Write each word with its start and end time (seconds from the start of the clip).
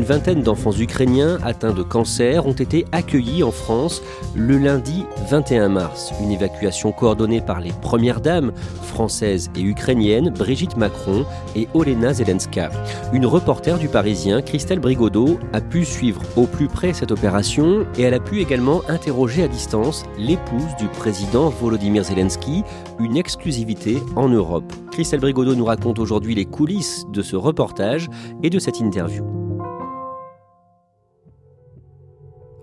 Une 0.00 0.06
vingtaine 0.06 0.40
d'enfants 0.40 0.72
ukrainiens 0.72 1.36
atteints 1.42 1.74
de 1.74 1.82
cancer 1.82 2.46
ont 2.46 2.54
été 2.54 2.86
accueillis 2.90 3.42
en 3.42 3.50
France 3.50 4.00
le 4.34 4.56
lundi 4.56 5.04
21 5.28 5.68
mars. 5.68 6.10
Une 6.22 6.32
évacuation 6.32 6.90
coordonnée 6.90 7.42
par 7.42 7.60
les 7.60 7.72
premières 7.82 8.22
dames 8.22 8.50
françaises 8.82 9.50
et 9.54 9.60
ukrainiennes, 9.60 10.30
Brigitte 10.30 10.78
Macron 10.78 11.26
et 11.54 11.68
Olena 11.74 12.14
Zelenska. 12.14 12.70
Une 13.12 13.26
reporter 13.26 13.78
du 13.78 13.88
Parisien, 13.88 14.40
Christelle 14.40 14.78
Brigodeau, 14.78 15.38
a 15.52 15.60
pu 15.60 15.84
suivre 15.84 16.22
au 16.34 16.46
plus 16.46 16.68
près 16.68 16.94
cette 16.94 17.12
opération 17.12 17.84
et 17.98 18.02
elle 18.04 18.14
a 18.14 18.20
pu 18.20 18.40
également 18.40 18.80
interroger 18.88 19.42
à 19.42 19.48
distance 19.48 20.04
l'épouse 20.16 20.76
du 20.78 20.86
président 20.86 21.50
Volodymyr 21.50 22.04
Zelensky, 22.04 22.62
une 22.98 23.18
exclusivité 23.18 23.98
en 24.16 24.30
Europe. 24.30 24.72
Christelle 24.92 25.20
Brigodeau 25.20 25.54
nous 25.54 25.66
raconte 25.66 25.98
aujourd'hui 25.98 26.34
les 26.34 26.46
coulisses 26.46 27.04
de 27.12 27.20
ce 27.20 27.36
reportage 27.36 28.08
et 28.42 28.48
de 28.48 28.58
cette 28.58 28.80
interview. 28.80 29.39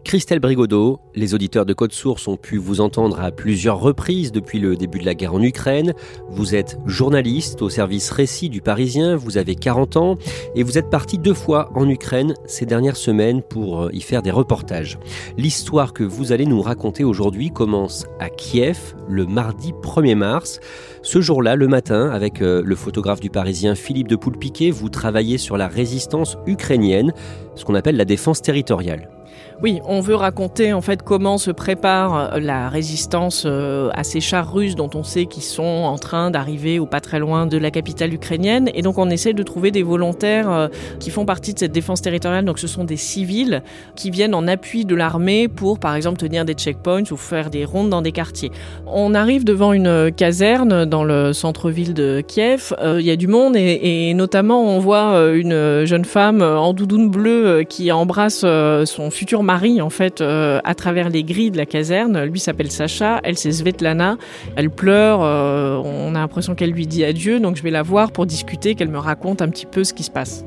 Christelle 0.07 0.39
Brigodeau, 0.39 1.01
les 1.15 1.33
auditeurs 1.33 1.65
de 1.65 1.73
Code 1.73 1.91
Source 1.91 2.29
ont 2.29 2.37
pu 2.37 2.55
vous 2.55 2.79
entendre 2.79 3.19
à 3.19 3.29
plusieurs 3.29 3.81
reprises 3.81 4.31
depuis 4.31 4.57
le 4.57 4.77
début 4.77 4.99
de 4.99 5.05
la 5.05 5.15
guerre 5.15 5.33
en 5.33 5.43
Ukraine. 5.43 5.93
Vous 6.29 6.55
êtes 6.55 6.79
journaliste 6.85 7.61
au 7.61 7.67
service 7.67 8.09
récit 8.09 8.47
du 8.47 8.61
Parisien, 8.61 9.17
vous 9.17 9.37
avez 9.37 9.55
40 9.55 9.97
ans 9.97 10.17
et 10.55 10.63
vous 10.63 10.77
êtes 10.77 10.89
parti 10.89 11.17
deux 11.17 11.33
fois 11.33 11.71
en 11.75 11.89
Ukraine 11.89 12.35
ces 12.45 12.65
dernières 12.65 12.95
semaines 12.95 13.41
pour 13.41 13.81
euh, 13.81 13.89
y 13.91 13.99
faire 13.99 14.21
des 14.21 14.31
reportages. 14.31 14.97
L'histoire 15.37 15.91
que 15.91 16.05
vous 16.05 16.31
allez 16.31 16.45
nous 16.45 16.61
raconter 16.61 17.03
aujourd'hui 17.03 17.51
commence 17.51 18.05
à 18.21 18.29
Kiev 18.29 18.95
le 19.09 19.25
mardi 19.25 19.73
1er 19.73 20.15
mars. 20.15 20.61
Ce 21.01 21.19
jour-là, 21.19 21.57
le 21.57 21.67
matin, 21.67 22.11
avec 22.11 22.41
euh, 22.41 22.61
le 22.63 22.75
photographe 22.77 23.19
du 23.19 23.29
Parisien 23.29 23.75
Philippe 23.75 24.07
de 24.07 24.15
Poulpiquet, 24.15 24.71
vous 24.71 24.87
travaillez 24.87 25.37
sur 25.37 25.57
la 25.57 25.67
résistance 25.67 26.37
ukrainienne, 26.47 27.11
ce 27.55 27.65
qu'on 27.65 27.75
appelle 27.75 27.97
la 27.97 28.05
défense 28.05 28.41
territoriale. 28.41 29.09
Oui, 29.63 29.81
on 29.87 30.01
veut 30.01 30.13
raconter 30.13 30.71
en 30.71 30.81
fait 30.81 31.01
comment 31.01 31.39
se 31.39 31.49
prépare 31.49 32.35
euh, 32.35 32.39
la 32.39 32.69
résistance 32.69 33.41
euh, 33.47 33.89
à 33.95 34.03
ces 34.03 34.19
chars 34.19 34.53
russes 34.53 34.75
dont 34.75 34.91
on 34.93 35.01
sait 35.01 35.25
qu'ils 35.25 35.41
sont 35.41 35.63
en 35.63 35.97
train 35.97 36.29
d'arriver 36.29 36.77
ou 36.77 36.85
pas 36.85 36.99
très 36.99 37.17
loin 37.17 37.47
de 37.47 37.57
la 37.57 37.71
capitale 37.71 38.13
ukrainienne. 38.13 38.69
Et 38.75 38.83
donc 38.83 38.99
on 38.99 39.09
essaie 39.09 39.33
de 39.33 39.41
trouver 39.41 39.71
des 39.71 39.81
volontaires 39.81 40.51
euh, 40.51 40.67
qui 40.99 41.09
font 41.09 41.25
partie 41.25 41.55
de 41.55 41.59
cette 41.59 41.71
défense 41.71 42.03
territoriale. 42.03 42.45
Donc 42.45 42.59
ce 42.59 42.67
sont 42.67 42.83
des 42.83 42.97
civils 42.97 43.63
qui 43.95 44.11
viennent 44.11 44.35
en 44.35 44.47
appui 44.47 44.85
de 44.85 44.93
l'armée 44.93 45.47
pour 45.47 45.79
par 45.79 45.95
exemple 45.95 46.19
tenir 46.19 46.45
des 46.45 46.53
checkpoints 46.53 47.11
ou 47.11 47.17
faire 47.17 47.49
des 47.49 47.65
rondes 47.65 47.89
dans 47.89 48.03
des 48.03 48.11
quartiers. 48.11 48.51
On 48.85 49.15
arrive 49.15 49.43
devant 49.43 49.73
une 49.73 50.11
caserne 50.11 50.85
dans 50.85 51.03
le 51.03 51.33
centre-ville 51.33 51.95
de 51.95 52.21
Kiev. 52.21 52.75
Il 52.83 53.01
y 53.01 53.09
a 53.09 53.15
du 53.15 53.27
monde 53.27 53.55
et, 53.55 54.13
notamment 54.13 54.63
on 54.63 54.77
voit 54.77 55.31
une 55.31 55.85
jeune 55.85 56.05
femme 56.05 56.43
en 56.43 56.73
doudoune 56.73 57.09
bleue 57.09 57.63
qui 57.67 57.91
embrasse 57.91 58.45
son 58.85 59.09
futur 59.09 59.41
mari 59.47 59.81
en 59.81 59.89
fait 59.89 60.19
euh, 60.19 60.59
à 60.65 60.75
travers 60.75 61.09
les 61.09 61.23
grilles 61.23 61.51
de 61.51 61.57
la 61.57 61.65
caserne. 61.65 62.23
Lui 62.25 62.39
s'appelle 62.39 62.69
Sacha, 62.69 63.21
elle 63.23 63.37
c'est 63.37 63.51
Svetlana. 63.51 64.17
Elle 64.55 64.69
pleure, 64.69 65.21
euh, 65.23 65.81
on 65.83 66.13
a 66.13 66.19
l'impression 66.19 66.53
qu'elle 66.53 66.71
lui 66.71 66.85
dit 66.85 67.03
adieu, 67.03 67.39
donc 67.39 67.55
je 67.55 67.63
vais 67.63 67.71
la 67.71 67.81
voir 67.81 68.11
pour 68.11 68.25
discuter, 68.25 68.75
qu'elle 68.75 68.89
me 68.89 68.99
raconte 68.99 69.41
un 69.41 69.49
petit 69.49 69.65
peu 69.65 69.83
ce 69.83 69.93
qui 69.93 70.03
se 70.03 70.11
passe. 70.11 70.45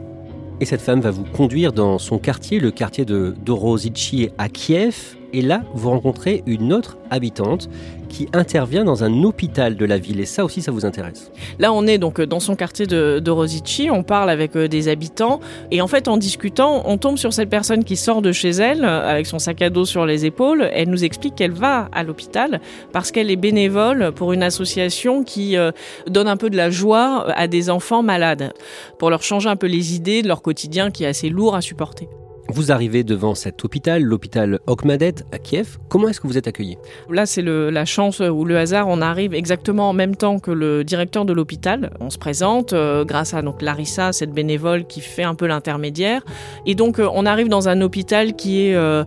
Et 0.60 0.66
cette 0.66 0.82
femme 0.82 1.00
va 1.00 1.10
vous 1.10 1.24
conduire 1.24 1.72
dans 1.72 1.98
son 1.98 2.18
quartier, 2.18 2.60
le 2.60 2.70
quartier 2.70 3.06
de 3.06 3.34
Dorozici 3.42 4.28
à 4.36 4.50
Kiev. 4.50 5.16
Et 5.32 5.42
là, 5.42 5.62
vous 5.74 5.90
rencontrez 5.90 6.42
une 6.46 6.72
autre 6.72 6.98
habitante 7.10 7.68
qui 8.08 8.28
intervient 8.32 8.84
dans 8.84 9.04
un 9.04 9.22
hôpital 9.22 9.76
de 9.76 9.84
la 9.84 9.96
ville. 9.96 10.20
Et 10.20 10.26
ça 10.26 10.44
aussi, 10.44 10.60
ça 10.60 10.72
vous 10.72 10.84
intéresse? 10.84 11.30
Là, 11.58 11.72
on 11.72 11.86
est 11.86 11.96
donc 11.96 12.20
dans 12.20 12.40
son 12.40 12.56
quartier 12.56 12.86
de, 12.86 13.20
de 13.20 13.30
Rosici, 13.30 13.88
on 13.90 14.02
parle 14.02 14.30
avec 14.30 14.56
euh, 14.56 14.68
des 14.68 14.88
habitants. 14.88 15.40
Et 15.70 15.80
en 15.80 15.86
fait, 15.86 16.08
en 16.08 16.16
discutant, 16.16 16.82
on 16.86 16.98
tombe 16.98 17.16
sur 17.16 17.32
cette 17.32 17.48
personne 17.48 17.84
qui 17.84 17.96
sort 17.96 18.20
de 18.20 18.32
chez 18.32 18.50
elle 18.50 18.84
euh, 18.84 19.08
avec 19.08 19.26
son 19.26 19.38
sac 19.38 19.62
à 19.62 19.70
dos 19.70 19.84
sur 19.84 20.06
les 20.06 20.26
épaules. 20.26 20.68
Elle 20.72 20.90
nous 20.90 21.04
explique 21.04 21.36
qu'elle 21.36 21.52
va 21.52 21.88
à 21.92 22.02
l'hôpital 22.02 22.60
parce 22.92 23.12
qu'elle 23.12 23.30
est 23.30 23.36
bénévole 23.36 24.12
pour 24.12 24.32
une 24.32 24.42
association 24.42 25.22
qui 25.22 25.56
euh, 25.56 25.70
donne 26.08 26.28
un 26.28 26.36
peu 26.36 26.50
de 26.50 26.56
la 26.56 26.70
joie 26.70 27.26
à 27.36 27.46
des 27.46 27.70
enfants 27.70 28.02
malades, 28.02 28.52
pour 28.98 29.10
leur 29.10 29.22
changer 29.22 29.48
un 29.48 29.56
peu 29.56 29.68
les 29.68 29.94
idées 29.94 30.22
de 30.22 30.28
leur 30.28 30.42
quotidien 30.42 30.90
qui 30.90 31.04
est 31.04 31.06
assez 31.06 31.28
lourd 31.28 31.54
à 31.54 31.60
supporter. 31.60 32.08
Vous 32.52 32.72
arrivez 32.72 33.04
devant 33.04 33.36
cet 33.36 33.64
hôpital, 33.64 34.02
l'hôpital 34.02 34.58
Okmadet 34.66 35.14
à 35.30 35.38
Kiev. 35.38 35.78
Comment 35.88 36.08
est-ce 36.08 36.20
que 36.20 36.26
vous 36.26 36.36
êtes 36.36 36.48
accueilli? 36.48 36.78
Là, 37.08 37.24
c'est 37.24 37.42
la 37.42 37.84
chance 37.84 38.20
ou 38.20 38.44
le 38.44 38.58
hasard. 38.58 38.88
On 38.88 39.00
arrive 39.00 39.34
exactement 39.34 39.88
en 39.88 39.92
même 39.92 40.16
temps 40.16 40.40
que 40.40 40.50
le 40.50 40.82
directeur 40.82 41.24
de 41.24 41.32
l'hôpital. 41.32 41.90
On 42.00 42.10
se 42.10 42.18
présente 42.18 42.72
euh, 42.72 43.04
grâce 43.04 43.34
à 43.34 43.42
donc 43.42 43.62
Larissa, 43.62 44.12
cette 44.12 44.32
bénévole 44.32 44.84
qui 44.84 45.00
fait 45.00 45.22
un 45.22 45.34
peu 45.34 45.46
l'intermédiaire. 45.46 46.22
Et 46.66 46.74
donc, 46.74 46.98
euh, 46.98 47.08
on 47.14 47.24
arrive 47.24 47.48
dans 47.48 47.68
un 47.68 47.80
hôpital 47.82 48.34
qui 48.34 48.66
est 48.66 48.74
euh, 48.74 49.04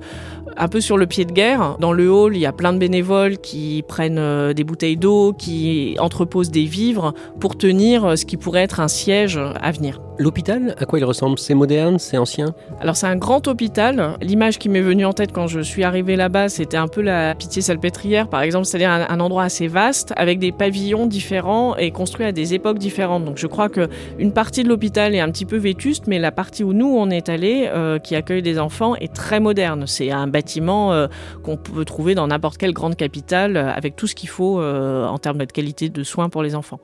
un 0.58 0.68
peu 0.68 0.82
sur 0.82 0.98
le 0.98 1.06
pied 1.06 1.26
de 1.26 1.32
guerre. 1.32 1.78
Dans 1.80 1.94
le 1.94 2.12
hall, 2.12 2.36
il 2.36 2.40
y 2.40 2.46
a 2.46 2.52
plein 2.52 2.74
de 2.74 2.78
bénévoles 2.78 3.38
qui 3.38 3.84
prennent 3.88 4.18
euh, 4.18 4.54
des 4.54 4.64
bouteilles 4.64 4.98
d'eau, 4.98 5.34
qui 5.34 5.96
entreposent 6.00 6.52
des 6.52 6.66
vivres 6.66 7.14
pour 7.40 7.58
tenir 7.58 8.06
euh, 8.06 8.16
ce 8.16 8.26
qui 8.26 8.38
pourrait 8.38 8.62
être 8.64 8.80
un 8.80 8.88
siège 8.88 9.38
à 9.38 9.72
venir. 9.72 10.00
L'hôpital, 10.20 10.76
à 10.78 10.86
quoi 10.86 11.00
il 11.00 11.06
ressemble? 11.06 11.40
C'est 11.40 11.56
moderne? 11.56 11.98
C'est 11.98 12.18
ancien? 12.18 12.54
Alors 12.80 12.96
c'est 12.96 13.08
un 13.08 13.16
grand 13.16 13.48
hôpital. 13.48 14.16
L'image 14.22 14.60
qui 14.60 14.70
m'est 14.70 14.82
venue 14.82 15.06
en 15.06 15.14
tête 15.14 15.32
quand 15.32 15.48
je 15.48 15.60
suis 15.60 15.84
arrivée 15.84 16.16
là-bas, 16.16 16.50
c'était 16.50 16.78
un 16.78 16.88
peu 16.88 17.02
la 17.02 17.34
Pitié-Salpêtrière, 17.34 18.28
par 18.28 18.42
exemple, 18.42 18.66
c'est-à-dire 18.66 18.92
un, 18.92 19.20
endroit 19.20 19.44
assez 19.44 19.68
vaste, 19.68 20.14
avec 20.16 20.38
des 20.38 20.52
pavillons 20.52 21.08
différents 21.08 21.76
et 21.78 21.90
construits 21.90 22.28
à 22.28 22.32
des 22.32 22.54
époques 22.54 22.78
différentes. 22.78 23.26
Donc 23.26 23.38
je 23.38 23.48
crois 23.48 23.70
que 23.70 23.90
une 24.20 24.34
partie 24.34 24.64
de 24.64 24.70
l'hôpital 24.70 25.16
est 25.16 25.20
un 25.20 25.32
petit 25.32 25.46
peu 25.46 25.58
vétuste, 25.58 26.04
mais 26.06 26.20
la 26.20 26.32
partie 26.32 26.64
où 26.64 26.74
nous 26.74 26.94
on 26.96 27.10
est 27.10 27.30
allé, 27.30 27.68
euh, 27.74 27.98
qui 27.98 28.16
accueille 28.16 28.44
des 28.44 28.60
enfants, 28.60 28.96
est 28.96 29.14
très 29.14 29.40
moderne. 29.40 29.86
C'est 29.88 30.12
un 30.12 30.28
bâtiment 30.28 30.43
euh, 30.58 31.08
qu'on 31.44 31.58
peut 31.58 31.86
trouver 31.86 32.16
dans 32.16 32.28
n'importe 32.28 32.58
quelle 32.58 32.74
grande 32.74 32.96
capitale, 32.96 33.58
euh, 33.58 33.70
avec 33.72 33.96
tout 33.96 34.08
ce 34.08 34.16
qu'il 34.16 34.30
faut 34.30 34.62
en 34.62 35.18
termes 35.18 35.38
de 35.38 35.46
qualité 35.46 35.90
de 35.90 36.04
soins 36.04 36.30
pour 36.30 36.44
les 36.44 36.56
enfants. 36.56 36.80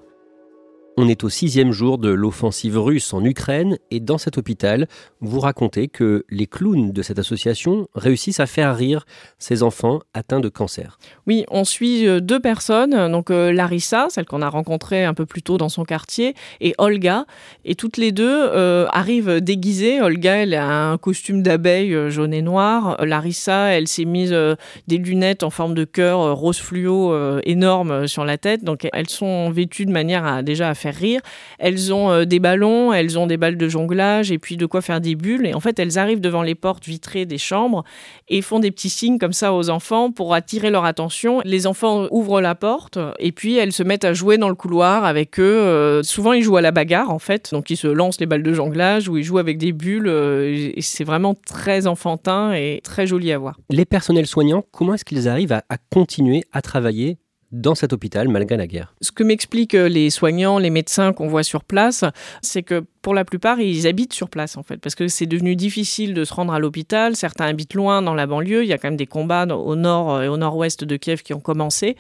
On 1.02 1.08
est 1.08 1.24
au 1.24 1.30
sixième 1.30 1.72
jour 1.72 1.98
de 1.98 2.10
l'offensive 2.10 2.78
russe 2.78 3.14
en 3.14 3.24
Ukraine 3.24 3.78
et 3.90 4.02
dans 4.02 4.18
cet 4.18 4.38
hôpital, 4.38 4.90
vous 5.22 5.40
racontez 5.40 5.88
que 5.88 6.26
les 6.30 6.46
clowns 6.46 6.92
de 6.92 7.02
cette 7.02 7.20
association 7.20 7.88
réussissent 7.96 8.42
à 8.42 8.46
faire 8.46 8.76
rire 8.76 9.06
ces 9.38 9.64
enfants 9.64 10.02
atteints 10.14 10.42
de 10.42 10.50
cancer. 10.50 11.00
Oui, 11.26 11.46
on 11.52 11.64
suit 11.64 12.06
euh, 12.06 12.20
deux 12.20 12.42
personnes, 12.42 13.10
donc 13.14 13.32
euh, 13.32 13.54
Larissa, 13.54 14.08
celle 14.10 14.26
qu'on 14.26 14.42
a 14.42 14.50
rencontrée 14.50 15.06
un 15.06 15.14
peu 15.14 15.26
plus 15.26 15.42
tôt 15.42 15.58
dans 15.58 15.70
son 15.70 15.86
quartier, 15.86 16.36
et 16.60 16.76
Olga. 16.78 17.26
Et 17.64 17.76
toutes 17.76 17.96
les 17.96 18.12
deux 18.12 18.28
euh, 18.28 18.86
arrivent 18.92 19.40
déguisées. 19.40 20.02
Olga, 20.02 20.36
elle 20.36 20.54
a 20.54 20.92
un 20.92 20.98
costume 20.98 21.44
d'abeille 21.44 21.96
jaune 22.10 22.34
et 22.34 22.42
noir. 22.42 22.98
Larissa, 23.06 23.68
elle 23.68 23.88
s'est 23.88 24.04
mise 24.04 24.36
des 24.88 24.98
lunettes 24.98 25.44
en 25.44 25.50
forme 25.50 25.76
de 25.76 25.86
cœur 25.86 26.36
rose 26.36 26.60
fluo 26.60 27.40
énorme 27.44 28.06
sur 28.08 28.26
la 28.26 28.38
tête. 28.38 28.66
Donc 28.66 28.86
elles 28.92 29.10
sont 29.10 29.50
vêtues 29.50 29.86
de 29.86 29.94
manière 29.94 30.26
à 30.26 30.44
déjà 30.44 30.68
à 30.68 30.74
faire 30.74 30.89
rire. 30.92 31.22
Elles 31.58 31.94
ont 31.94 32.12
euh, 32.12 32.26
des 32.26 32.40
ballons, 32.40 32.94
elles 32.94 33.18
ont 33.18 33.28
des 33.28 33.38
balles 33.38 33.58
de 33.58 33.68
jonglage 33.68 34.32
et 34.32 34.38
puis 34.38 34.58
de 34.58 34.66
quoi 34.66 34.82
faire 34.82 35.02
des 35.02 35.16
bulles. 35.16 35.46
Et 35.46 35.54
en 35.54 35.60
fait, 35.60 35.80
elles 35.80 35.98
arrivent 35.98 36.22
devant 36.22 36.44
les 36.44 36.56
portes 36.56 36.86
vitrées 36.86 37.26
des 37.26 37.38
chambres 37.38 37.84
et 38.28 38.42
font 38.42 38.60
des 38.60 38.72
petits 38.72 38.90
signes 38.90 39.18
comme 39.18 39.34
ça 39.34 39.54
aux 39.54 39.70
enfants 39.70 40.12
pour 40.12 40.34
attirer 40.34 40.70
leur 40.70 40.86
attention. 40.86 41.42
Les 41.46 41.68
enfants 41.68 42.08
ouvrent 42.12 42.42
la 42.42 42.56
porte 42.56 43.00
et 43.20 43.32
puis 43.32 43.58
elles 43.58 43.74
se 43.74 43.84
mettent 43.84 44.06
à 44.06 44.14
jouer 44.14 44.38
dans 44.38 44.50
le 44.50 44.56
couloir 44.56 45.06
avec 45.06 45.40
eux. 45.40 45.44
Euh, 45.44 46.04
souvent, 46.04 46.34
ils 46.34 46.44
jouent 46.44 46.58
à 46.58 46.62
la 46.62 46.72
bagarre 46.72 47.12
en 47.12 47.20
fait, 47.20 47.50
donc 47.52 47.70
ils 47.70 47.78
se 47.78 47.88
lancent 47.88 48.20
les 48.20 48.26
balles 48.26 48.44
de 48.44 48.54
jonglage 48.54 49.10
ou 49.10 49.18
ils 49.18 49.24
jouent 49.24 49.38
avec 49.38 49.58
des 49.58 49.72
bulles. 49.72 50.08
Euh, 50.08 50.72
et 50.76 50.82
c'est 50.82 51.04
vraiment 51.04 51.36
très 51.36 51.88
enfantin 51.88 52.54
et 52.54 52.82
très 52.84 53.08
joli 53.08 53.32
à 53.32 53.38
voir. 53.38 53.58
Les 53.70 53.86
personnels 53.86 54.28
soignants, 54.28 54.64
comment 54.72 54.94
est-ce 54.94 55.06
qu'ils 55.06 55.28
arrivent 55.28 55.54
à 55.54 55.64
continuer 55.90 56.44
à 56.52 56.62
travailler 56.62 57.18
dans 57.52 57.76
cet 57.76 57.94
hôpital 57.94 58.28
malgré 58.28 58.58
la 58.58 58.68
guerre. 58.68 58.94
Ce 59.02 59.12
que 59.12 59.24
m'expliquent 59.24 59.76
euh, 59.76 59.90
les 59.90 60.10
soignants, 60.10 60.60
les 60.60 60.70
médecins 60.70 61.14
qu'on 61.14 61.28
voit 61.28 61.44
sur 61.44 61.64
place, 61.64 62.04
c'est 62.42 62.64
que 62.64 62.84
pour 63.02 63.14
la 63.14 63.26
plupart, 63.26 63.60
ils 63.60 63.88
habitent 63.88 64.14
sur 64.14 64.30
place 64.30 64.58
en 64.58 64.64
fait, 64.64 64.78
parce 64.78 64.96
que 64.96 65.08
c'est 65.08 65.26
devenu 65.26 65.56
difficile 65.56 66.14
de 66.14 66.24
se 66.26 66.34
rendre 66.34 66.54
à 66.54 66.60
l'hôpital. 66.60 67.16
Certains 67.16 67.46
habitent 67.46 67.74
loin 67.74 68.02
dans 68.02 68.14
la 68.14 68.28
banlieue. 68.28 68.64
Il 68.64 68.68
y 68.68 68.74
a 68.74 68.78
quand 68.78 68.90
même 68.90 68.98
des 68.98 69.08
combats 69.08 69.46
au 69.46 69.76
nord 69.76 70.22
et 70.22 70.28
au 70.28 70.38
nord-ouest 70.38 70.84
de 70.84 70.98
Kiev 70.98 71.24
qui 71.24 71.34
ont 71.34 71.40
commencé. 71.40 71.96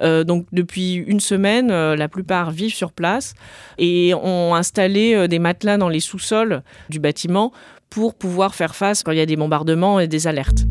Euh, 0.00 0.24
donc 0.24 0.46
depuis 0.52 0.94
une 0.94 1.20
semaine, 1.20 1.70
euh, 1.70 1.96
la 1.96 2.08
plupart 2.08 2.50
vivent 2.50 2.74
sur 2.74 2.92
place 2.92 3.34
et 3.78 4.14
ont 4.14 4.54
installé 4.54 5.28
des 5.28 5.38
matelas 5.38 5.76
dans 5.76 5.88
les 5.88 6.00
sous-sols 6.00 6.62
du 6.88 6.98
bâtiment 6.98 7.52
pour 7.90 8.14
pouvoir 8.14 8.54
faire 8.54 8.74
face 8.74 9.02
quand 9.02 9.12
il 9.12 9.18
y 9.18 9.20
a 9.20 9.26
des 9.26 9.36
bombardements 9.36 10.00
et 10.00 10.08
des 10.08 10.26
alertes. 10.26 10.64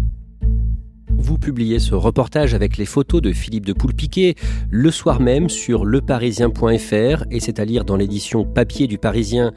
Vous 1.33 1.39
publiez 1.39 1.80
ce 1.80 1.95
reportage 1.95 2.53
avec 2.53 2.77
les 2.77 2.85
photos 2.85 3.19
de 3.19 3.33
Philippe 3.33 3.65
de 3.65 3.74
Poulpiquet 3.74 4.35
le 4.69 4.91
soir 4.91 5.19
même 5.19 5.50
sur 5.50 5.83
leparisien.fr 5.83 7.24
et 7.31 7.39
c'est 7.39 7.59
à 7.59 7.65
lire 7.65 7.85
dans 7.85 7.95
l'édition 7.95 8.45
papier 8.45 8.85
du 8.85 9.00
Parisien 9.00 9.51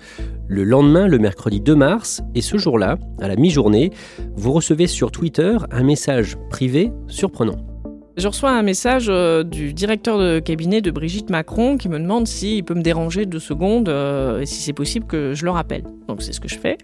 le 0.48 0.64
lendemain, 0.64 1.06
le 1.06 1.18
mercredi 1.18 1.60
2 1.60 1.74
mars. 1.74 2.22
Et 2.34 2.40
ce 2.40 2.56
jour-là, 2.56 2.96
à 3.20 3.28
la 3.28 3.36
mi-journée, 3.36 3.90
vous 4.36 4.52
recevez 4.52 4.86
sur 4.86 5.12
Twitter 5.12 5.58
un 5.70 5.82
message 5.82 6.38
privé 6.48 6.92
surprenant. 7.08 7.75
Je 8.16 8.28
reçois 8.28 8.50
un 8.50 8.62
message 8.62 9.08
euh, 9.10 9.42
du 9.42 9.74
directeur 9.74 10.18
de 10.18 10.38
cabinet 10.38 10.80
de 10.80 10.90
Brigitte 10.90 11.28
Macron 11.28 11.76
qui 11.76 11.90
me 11.90 11.98
demande 11.98 12.26
s'il 12.26 12.64
peut 12.64 12.72
me 12.72 12.80
déranger 12.80 13.26
deux 13.26 13.38
secondes 13.38 13.90
euh, 13.90 14.40
et 14.40 14.46
si 14.46 14.62
c'est 14.62 14.72
possible 14.72 15.06
que 15.06 15.34
je 15.34 15.44
le 15.44 15.50
rappelle. 15.50 15.82
Donc 16.08 16.22
c'est 16.22 16.32
ce 16.32 16.40
que 16.40 16.48
je 16.48 16.58
fais. 16.58 16.78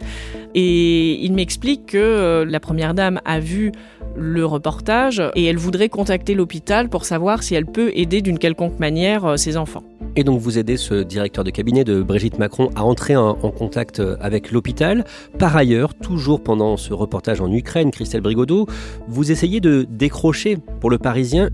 Et 0.54 1.24
il 1.24 1.32
m'explique 1.32 1.86
que 1.86 1.96
euh, 1.96 2.44
la 2.44 2.60
première 2.60 2.92
dame 2.92 3.18
a 3.24 3.40
vu 3.40 3.72
le 4.14 4.44
reportage 4.44 5.22
et 5.34 5.46
elle 5.46 5.56
voudrait 5.56 5.88
contacter 5.88 6.34
l'hôpital 6.34 6.90
pour 6.90 7.06
savoir 7.06 7.42
si 7.42 7.54
elle 7.54 7.64
peut 7.64 7.92
aider 7.94 8.20
d'une 8.20 8.38
quelconque 8.38 8.78
manière 8.78 9.38
ses 9.38 9.56
enfants. 9.56 9.84
Et 10.16 10.24
donc 10.24 10.38
vous 10.40 10.58
aidez 10.58 10.76
ce 10.76 11.02
directeur 11.02 11.44
de 11.44 11.50
cabinet 11.50 11.84
de 11.84 12.02
Brigitte 12.02 12.38
Macron 12.38 12.68
à 12.74 12.84
entrer 12.84 13.16
en, 13.16 13.32
contact 13.32 14.02
avec 14.20 14.52
l'hôpital. 14.52 15.06
Par 15.38 15.56
ailleurs, 15.56 15.94
toujours 15.94 16.42
pendant 16.42 16.76
ce 16.76 16.92
reportage 16.92 17.40
en 17.40 17.50
Ukraine, 17.50 17.90
Christelle 17.90 18.20
Brigodeau, 18.20 18.66
vous 19.08 19.32
essayez 19.32 19.60
de 19.60 19.86
décrocher 19.88 20.58
pour 20.80 20.90
le 20.90 20.98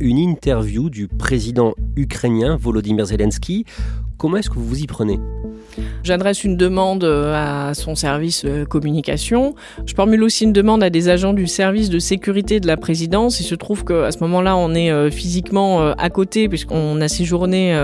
Une 0.01 0.17
interview 0.17 0.89
du 0.89 1.09
président 1.09 1.75
ukrainien 1.95 2.57
Volodymyr 2.57 3.05
Zelensky. 3.05 3.67
Comment 4.17 4.39
est-ce 4.39 4.49
que 4.49 4.55
vous 4.55 4.67
vous 4.67 4.81
y 4.81 4.87
prenez? 4.87 5.19
J'adresse 6.05 6.45
une 6.45 6.57
demande 6.57 7.05
euh, 7.05 7.35
à 7.35 7.75
son 7.75 7.95
service 7.95 8.45
euh, 8.45 8.65
communication. 8.65 9.55
Je 9.85 9.95
formule 9.95 10.23
aussi 10.23 10.45
une 10.45 10.53
demande 10.53 10.83
à 10.83 10.91
des 10.91 11.09
agents 11.09 11.33
du 11.33 11.47
service 11.47 11.91
de 11.91 11.99
sécurité 11.99 12.61
de 12.61 12.67
la 12.67 12.77
présidence. 12.77 13.41
Il 13.41 13.45
se 13.45 13.55
trouve 13.55 13.85
qu'à 13.85 14.11
ce 14.13 14.19
moment-là, 14.21 14.57
on 14.57 14.75
est 14.75 14.91
euh, 14.91 15.11
physiquement 15.11 15.81
à 15.91 16.11
côté 16.11 16.49
puisqu'on 16.49 17.01
a 17.01 17.09
séjourné 17.09 17.77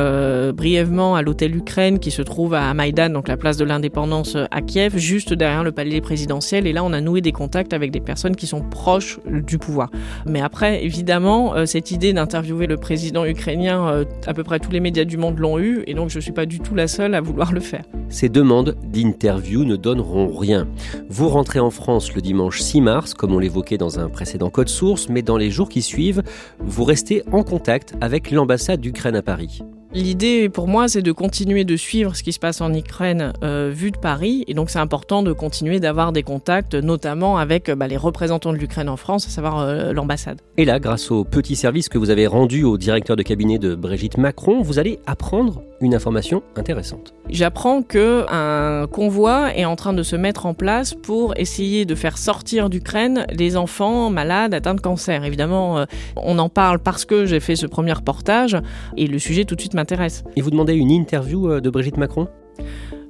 brièvement 0.55 1.17
à 1.17 1.23
l'hôtel 1.23 1.57
Ukraine 1.57 1.99
qui 1.99 2.11
se 2.11 2.23
trouve 2.23 2.55
à 2.55 2.73
Maïdan, 2.75 3.11
donc 3.11 3.29
la 3.29 3.37
place 3.37 3.57
de 3.57 3.65
l'indépendance 3.65 4.37
à 4.51 4.63
Kiev, 4.63 4.97
juste 4.97 5.33
derrière 5.33 5.65
le 5.65 5.73
palais 5.73 6.01
présidentiel. 6.01 6.67
Et 6.67 6.73
là, 6.73 6.85
on 6.85 6.93
a 6.93 7.01
noué 7.01 7.21
des 7.21 7.33
contacts 7.33 7.73
avec 7.73 7.91
des 7.91 8.01
personnes 8.01 8.37
qui 8.37 8.47
sont 8.47 8.61
proches 8.61 9.19
du 9.27 9.59
pouvoir. 9.59 9.91
Mais 10.27 10.41
après, 10.41 10.85
évidemment, 10.85 11.67
cette 11.67 11.91
idée 11.91 12.13
d'interviewer 12.13 12.67
le 12.67 12.77
président 12.77 13.25
ukrainien, 13.25 14.05
à 14.27 14.35
peu 14.35 14.45
près 14.45 14.59
tous 14.59 14.71
les 14.71 14.81
médias 14.81 15.05
du 15.05 15.17
monde 15.17 15.39
l'ont 15.39 15.59
eu, 15.59 15.83
et 15.87 15.95
donc 15.95 16.11
je 16.11 16.17
ne 16.17 16.23
suis 16.23 16.33
pas 16.33 16.47
du 16.47 16.61
tout 16.61 16.75
la 16.75 16.89
seule 16.89 17.15
à 17.15 17.21
vouloir 17.21 17.53
le 17.53 17.61
faire. 17.61 17.85
Ces 18.09 18.29
demandes 18.29 18.77
d'interview 18.85 19.65
ne 19.65 19.77
donneront 19.77 20.37
rien. 20.37 20.69
Vous 21.09 21.29
rentrez 21.29 21.61
en 21.61 21.71
France 21.71 22.15
le 22.15 22.21
dimanche 22.21 22.61
6 22.61 22.81
mars, 22.81 23.15
comme 23.15 23.35
on 23.35 23.39
l'évoquait 23.39 23.79
dans 23.79 23.99
un 23.99 24.09
précédent 24.09 24.51
code 24.51 24.69
source, 24.69 25.09
mais 25.09 25.23
dans 25.23 25.37
les 25.37 25.51
jours 25.51 25.69
qui 25.69 25.83
suivent, 25.83 26.23
vous 26.61 26.85
restez 26.85 27.23
en 27.33 27.43
contact 27.43 27.95
avec 28.01 28.31
l'ambassade 28.31 28.81
d'Ukraine 28.81 29.17
à 29.17 29.23
Paris. 29.23 29.63
L'idée 29.95 30.49
pour 30.49 30.67
moi, 30.67 30.89
c'est 30.89 31.03
de 31.03 31.13
continuer 31.13 31.63
de 31.63 31.77
suivre 31.77 32.17
ce 32.17 32.25
qui 32.25 32.33
se 32.33 32.41
passe 32.41 32.61
en 32.61 32.75
Ukraine 32.75 33.33
euh, 33.45 33.71
vu 33.73 33.93
de 33.93 33.97
Paris. 33.97 34.43
Et 34.49 34.55
donc, 34.55 34.69
c'est 34.69 34.81
important 34.81 35.23
de 35.23 35.33
continuer 35.33 35.79
d'avoir 35.79 36.11
des 36.11 36.25
contacts, 36.25 36.75
notamment 36.75 37.39
avec 37.39 37.71
bah, 37.71 37.87
les 37.87 37.97
représentants 37.97 38.53
de 38.53 38.59
l'Ukraine 38.59 38.89
en 38.89 38.97
France, 38.97 39.29
à 39.29 39.31
savoir 39.31 39.61
euh, 39.61 39.93
l'ambassade. 39.93 40.41
Et 40.57 40.65
là, 40.65 40.81
grâce 40.81 41.13
au 41.13 41.23
petit 41.23 41.55
service 41.55 41.89
que 41.89 41.97
vous 41.97 42.11
avez 42.11 42.27
rendu 42.27 42.65
au 42.65 42.77
directeur 42.77 43.15
de 43.15 43.23
cabinet 43.23 43.59
de 43.59 43.77
Brigitte 43.77 44.19
Macron, 44.19 44.63
vous 44.63 44.81
allez 44.81 44.99
apprendre 45.07 45.63
une 45.81 45.95
information 45.95 46.43
intéressante. 46.57 47.15
J'apprends 47.29 47.83
que 47.83 48.25
un 48.31 48.87
convoi 48.87 49.55
est 49.57 49.65
en 49.65 49.77
train 49.77 49.93
de 49.93 50.03
se 50.03 50.17
mettre 50.17 50.47
en 50.47 50.55
place 50.55 50.95
pour 50.95 51.37
essayer 51.37 51.85
de 51.85 51.95
faire 51.95 52.19
sortir 52.19 52.69
d'Ukraine 52.71 53.27
les 53.31 53.57
enfants 53.57 54.11
malades 54.11 54.55
atteints 54.55 54.75
de 54.75 54.81
cancer. 54.81 55.25
Évidemment, 55.25 55.79
euh, 55.79 55.85
on 56.17 56.39
en 56.39 56.49
parle 56.49 56.79
parce 56.79 57.05
que 57.05 57.27
j'ai 57.27 57.41
fait 57.41 57.57
ce 57.57 57.67
premier 57.67 57.93
reportage 57.93 58.57
et 58.97 59.07
le 59.07 59.19
sujet 59.19 59.45
tout 59.45 59.55
de 59.55 59.61
suite 59.61 59.75
m'intéresse. 59.85 60.25
Et 60.35 60.41
vous 60.41 60.51
demandez 60.51 60.75
une 60.75 60.91
interview 60.91 61.51
euh, 61.51 61.61
de 61.61 61.69
Brigitte 61.69 61.99
Macron? 61.99 62.29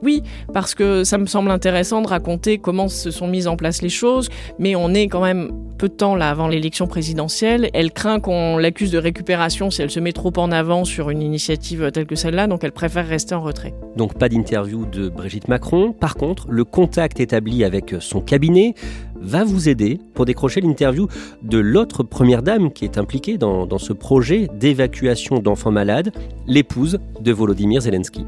Oui, 0.03 0.23
parce 0.53 0.75
que 0.75 1.05
ça 1.05 1.19
me 1.19 1.27
semble 1.27 1.51
intéressant 1.51 2.03
de 2.03 2.09
raconter 2.09 2.59
comment 2.59 2.89
se 2.89 3.11
sont 3.11 3.27
mises 3.27 3.47
en 3.47 3.57
place 3.57 3.83
les 3.83 3.89
choses, 3.89 4.29
mais 4.59 4.77
on 4.77 4.93
est 4.95 5.09
quand 5.09 5.23
même 5.23 5.51
peu 5.79 5.89
de 5.89 5.95
temps 5.95 6.15
là 6.15 6.31
avant 6.31 6.49
l'élection 6.49 6.87
présidentielle. 6.87 7.69
Elle 7.75 7.93
craint 7.93 8.21
qu'on 8.21 8.59
l'accuse 8.59 8.91
de 8.91 8.99
récupération 8.99 9.71
si 9.71 9.83
elle 9.83 9.91
se 9.91 10.01
met 10.01 10.13
trop 10.13 10.33
en 10.37 10.53
avant 10.53 10.85
sur 10.85 11.11
une 11.11 11.23
initiative 11.23 11.91
telle 11.93 12.07
que 12.07 12.15
celle-là, 12.15 12.47
donc 12.47 12.65
elle 12.65 12.73
préfère 12.73 13.07
rester 13.07 13.35
en 13.35 13.43
retrait. 13.43 13.75
Donc 13.97 14.19
pas 14.19 14.29
d'interview 14.29 14.87
de 14.87 15.09
Brigitte 15.09 15.49
Macron. 15.49 15.93
Par 15.93 16.15
contre, 16.15 16.47
le 16.49 16.65
contact 16.65 17.21
établi 17.21 17.65
avec 17.65 17.95
son 18.01 18.21
cabinet 18.21 18.75
va 19.21 19.45
vous 19.45 19.69
aider 19.69 19.99
pour 20.15 20.27
décrocher 20.27 20.61
l'interview 20.61 21.09
de 21.43 21.59
l'autre 21.59 22.03
première 22.03 22.43
dame 22.43 22.73
qui 22.73 22.85
est 22.85 22.99
impliquée 22.99 23.39
dans, 23.39 23.67
dans 23.67 23.79
ce 23.79 23.93
projet 23.93 24.49
d'évacuation 24.59 25.39
d'enfants 25.39 25.71
malades, 25.71 26.13
l'épouse 26.47 26.99
de 27.21 27.33
Volodymyr 27.33 27.81
Zelensky. 27.81 28.27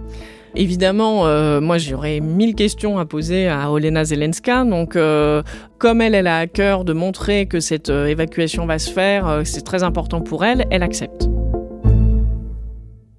Évidemment, 0.59 1.27
euh, 1.27 1.61
moi 1.61 1.77
j'aurais 1.77 2.21
mille 2.21 2.55
questions 2.55 2.99
à 2.99 3.05
poser 3.05 3.47
à 3.47 3.71
Olena 3.71 4.07
Zelenska. 4.07 4.65
Donc, 4.65 4.97
euh, 4.97 5.43
comme 5.77 6.01
elle, 6.01 6.15
elle 6.15 6.27
a 6.27 6.39
à 6.39 6.47
cœur 6.47 6.87
de 6.87 6.95
montrer 6.95 7.45
que 7.47 7.61
cette 7.61 7.91
euh, 7.91 8.07
évacuation 8.07 8.65
va 8.65 8.79
se 8.79 8.91
faire, 8.91 9.43
c'est 9.45 9.61
très 9.61 9.83
important 9.83 10.23
pour 10.23 10.47
elle, 10.47 10.65
elle 10.71 10.83
accepte. 10.83 11.29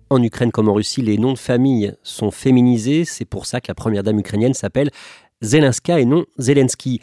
En 0.09 0.23
Ukraine 0.23 0.51
comme 0.51 0.67
en 0.67 0.73
Russie, 0.73 1.03
les 1.03 1.19
noms 1.19 1.33
de 1.33 1.37
famille 1.37 1.93
sont 2.01 2.31
féminisés. 2.31 3.05
C'est 3.05 3.25
pour 3.25 3.45
ça 3.45 3.61
que 3.61 3.67
la 3.67 3.75
première 3.75 4.01
dame 4.01 4.17
ukrainienne 4.17 4.55
s'appelle 4.55 4.89
Zelenska 5.43 5.99
et 5.99 6.05
non 6.05 6.25
Zelensky. 6.39 7.01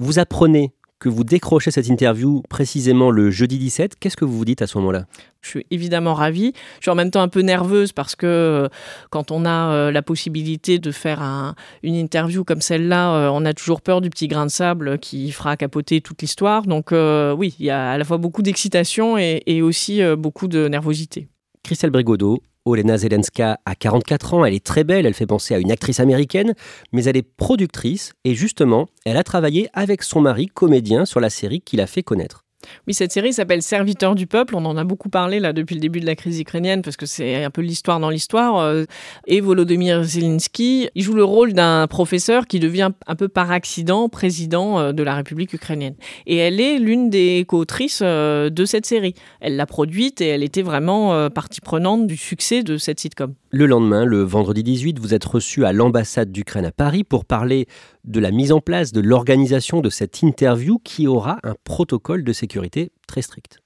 Vous 0.00 0.18
apprenez 0.18 0.72
que 0.98 1.08
vous 1.08 1.24
décrochez 1.24 1.70
cette 1.70 1.88
interview 1.88 2.42
précisément 2.48 3.10
le 3.10 3.30
jeudi 3.30 3.58
17. 3.58 3.96
Qu'est-ce 3.98 4.16
que 4.16 4.24
vous 4.24 4.36
vous 4.36 4.44
dites 4.44 4.62
à 4.62 4.66
ce 4.66 4.78
moment-là? 4.78 5.06
Je 5.42 5.50
suis 5.50 5.66
évidemment 5.70 6.14
ravie. 6.14 6.52
Je 6.78 6.84
suis 6.84 6.90
en 6.90 6.94
même 6.94 7.10
temps 7.10 7.20
un 7.20 7.28
peu 7.28 7.40
nerveuse 7.40 7.92
parce 7.92 8.16
que 8.16 8.26
euh, 8.26 8.68
quand 9.10 9.30
on 9.30 9.44
a 9.44 9.72
euh, 9.72 9.90
la 9.92 10.02
possibilité 10.02 10.78
de 10.78 10.90
faire 10.90 11.54
une 11.82 11.94
interview 11.94 12.44
comme 12.44 12.60
celle-là, 12.60 13.14
euh, 13.14 13.30
on 13.32 13.44
a 13.44 13.52
toujours 13.52 13.82
peur 13.82 14.00
du 14.00 14.10
petit 14.10 14.26
grain 14.26 14.46
de 14.46 14.50
sable 14.50 14.98
qui 14.98 15.30
fera 15.32 15.56
capoter 15.56 16.00
toute 16.00 16.22
l'histoire. 16.22 16.62
Donc 16.62 16.92
oui, 16.92 17.54
il 17.58 17.66
y 17.66 17.70
a 17.70 17.90
à 17.90 17.98
la 17.98 18.04
fois 18.04 18.18
beaucoup 18.18 18.42
d'excitation 18.42 19.18
et, 19.18 19.42
et 19.46 19.62
aussi 19.62 20.00
beaucoup 20.16 20.48
de 20.48 20.68
nervosité. 20.68 21.28
Christelle 21.62 21.90
Brigodeau, 21.90 22.42
Olena 22.66 22.98
Zelenska 22.98 23.60
a 23.64 23.74
44 23.76 24.34
ans, 24.34 24.44
elle 24.44 24.54
est 24.54 24.64
très 24.64 24.82
belle, 24.82 25.06
elle 25.06 25.14
fait 25.14 25.26
penser 25.26 25.54
à 25.54 25.58
une 25.58 25.70
actrice 25.70 26.00
américaine, 26.00 26.54
mais 26.92 27.04
elle 27.04 27.16
est 27.16 27.22
productrice 27.22 28.12
et 28.24 28.34
justement, 28.34 28.88
elle 29.04 29.16
a 29.16 29.22
travaillé 29.22 29.68
avec 29.72 30.02
son 30.02 30.20
mari, 30.20 30.48
comédien, 30.48 31.04
sur 31.04 31.20
la 31.20 31.30
série 31.30 31.60
qui 31.60 31.76
l'a 31.76 31.86
fait 31.86 32.02
connaître. 32.02 32.45
Oui, 32.86 32.94
cette 32.94 33.12
série 33.12 33.32
s'appelle 33.32 33.62
Serviteur 33.62 34.14
du 34.14 34.26
peuple. 34.26 34.54
On 34.56 34.64
en 34.64 34.76
a 34.76 34.84
beaucoup 34.84 35.08
parlé 35.08 35.40
là 35.40 35.52
depuis 35.52 35.74
le 35.74 35.80
début 35.80 36.00
de 36.00 36.06
la 36.06 36.14
crise 36.14 36.40
ukrainienne 36.40 36.82
parce 36.82 36.96
que 36.96 37.06
c'est 37.06 37.44
un 37.44 37.50
peu 37.50 37.62
l'histoire 37.62 38.00
dans 38.00 38.10
l'histoire. 38.10 38.58
Euh, 38.58 38.84
et 39.26 39.40
Volodymyr 39.40 40.04
Zelensky, 40.04 40.88
il 40.94 41.02
joue 41.02 41.14
le 41.14 41.24
rôle 41.24 41.52
d'un 41.52 41.86
professeur 41.86 42.46
qui 42.46 42.60
devient 42.60 42.90
un 43.06 43.14
peu 43.14 43.28
par 43.28 43.50
accident 43.50 44.08
président 44.08 44.78
euh, 44.78 44.92
de 44.92 45.02
la 45.02 45.14
République 45.14 45.52
ukrainienne. 45.52 45.94
Et 46.26 46.36
elle 46.36 46.60
est 46.60 46.78
l'une 46.78 47.10
des 47.10 47.44
co-autrices 47.46 48.00
euh, 48.02 48.50
de 48.50 48.64
cette 48.64 48.86
série. 48.86 49.14
Elle 49.40 49.56
l'a 49.56 49.66
produite 49.66 50.20
et 50.20 50.28
elle 50.28 50.42
était 50.42 50.62
vraiment 50.62 51.30
partie 51.30 51.60
prenante 51.60 52.06
du 52.06 52.16
succès 52.16 52.62
de 52.62 52.76
cette 52.76 53.00
sitcom. 53.00 53.34
Le 53.50 53.66
lendemain, 53.66 54.04
le 54.04 54.22
vendredi 54.22 54.62
18, 54.62 54.98
vous 54.98 55.14
êtes 55.14 55.24
reçu 55.24 55.64
à 55.64 55.72
l'ambassade 55.72 56.30
d'Ukraine 56.30 56.64
à 56.64 56.72
Paris 56.72 57.04
pour 57.04 57.24
parler 57.24 57.66
de 58.06 58.20
la 58.20 58.30
mise 58.30 58.52
en 58.52 58.60
place, 58.60 58.92
de 58.92 59.00
l'organisation 59.00 59.80
de 59.80 59.90
cette 59.90 60.22
interview 60.22 60.78
qui 60.82 61.06
aura 61.06 61.38
un 61.42 61.54
protocole 61.64 62.24
de 62.24 62.32
sécurité 62.32 62.92
très 63.06 63.22
strict. 63.22 63.60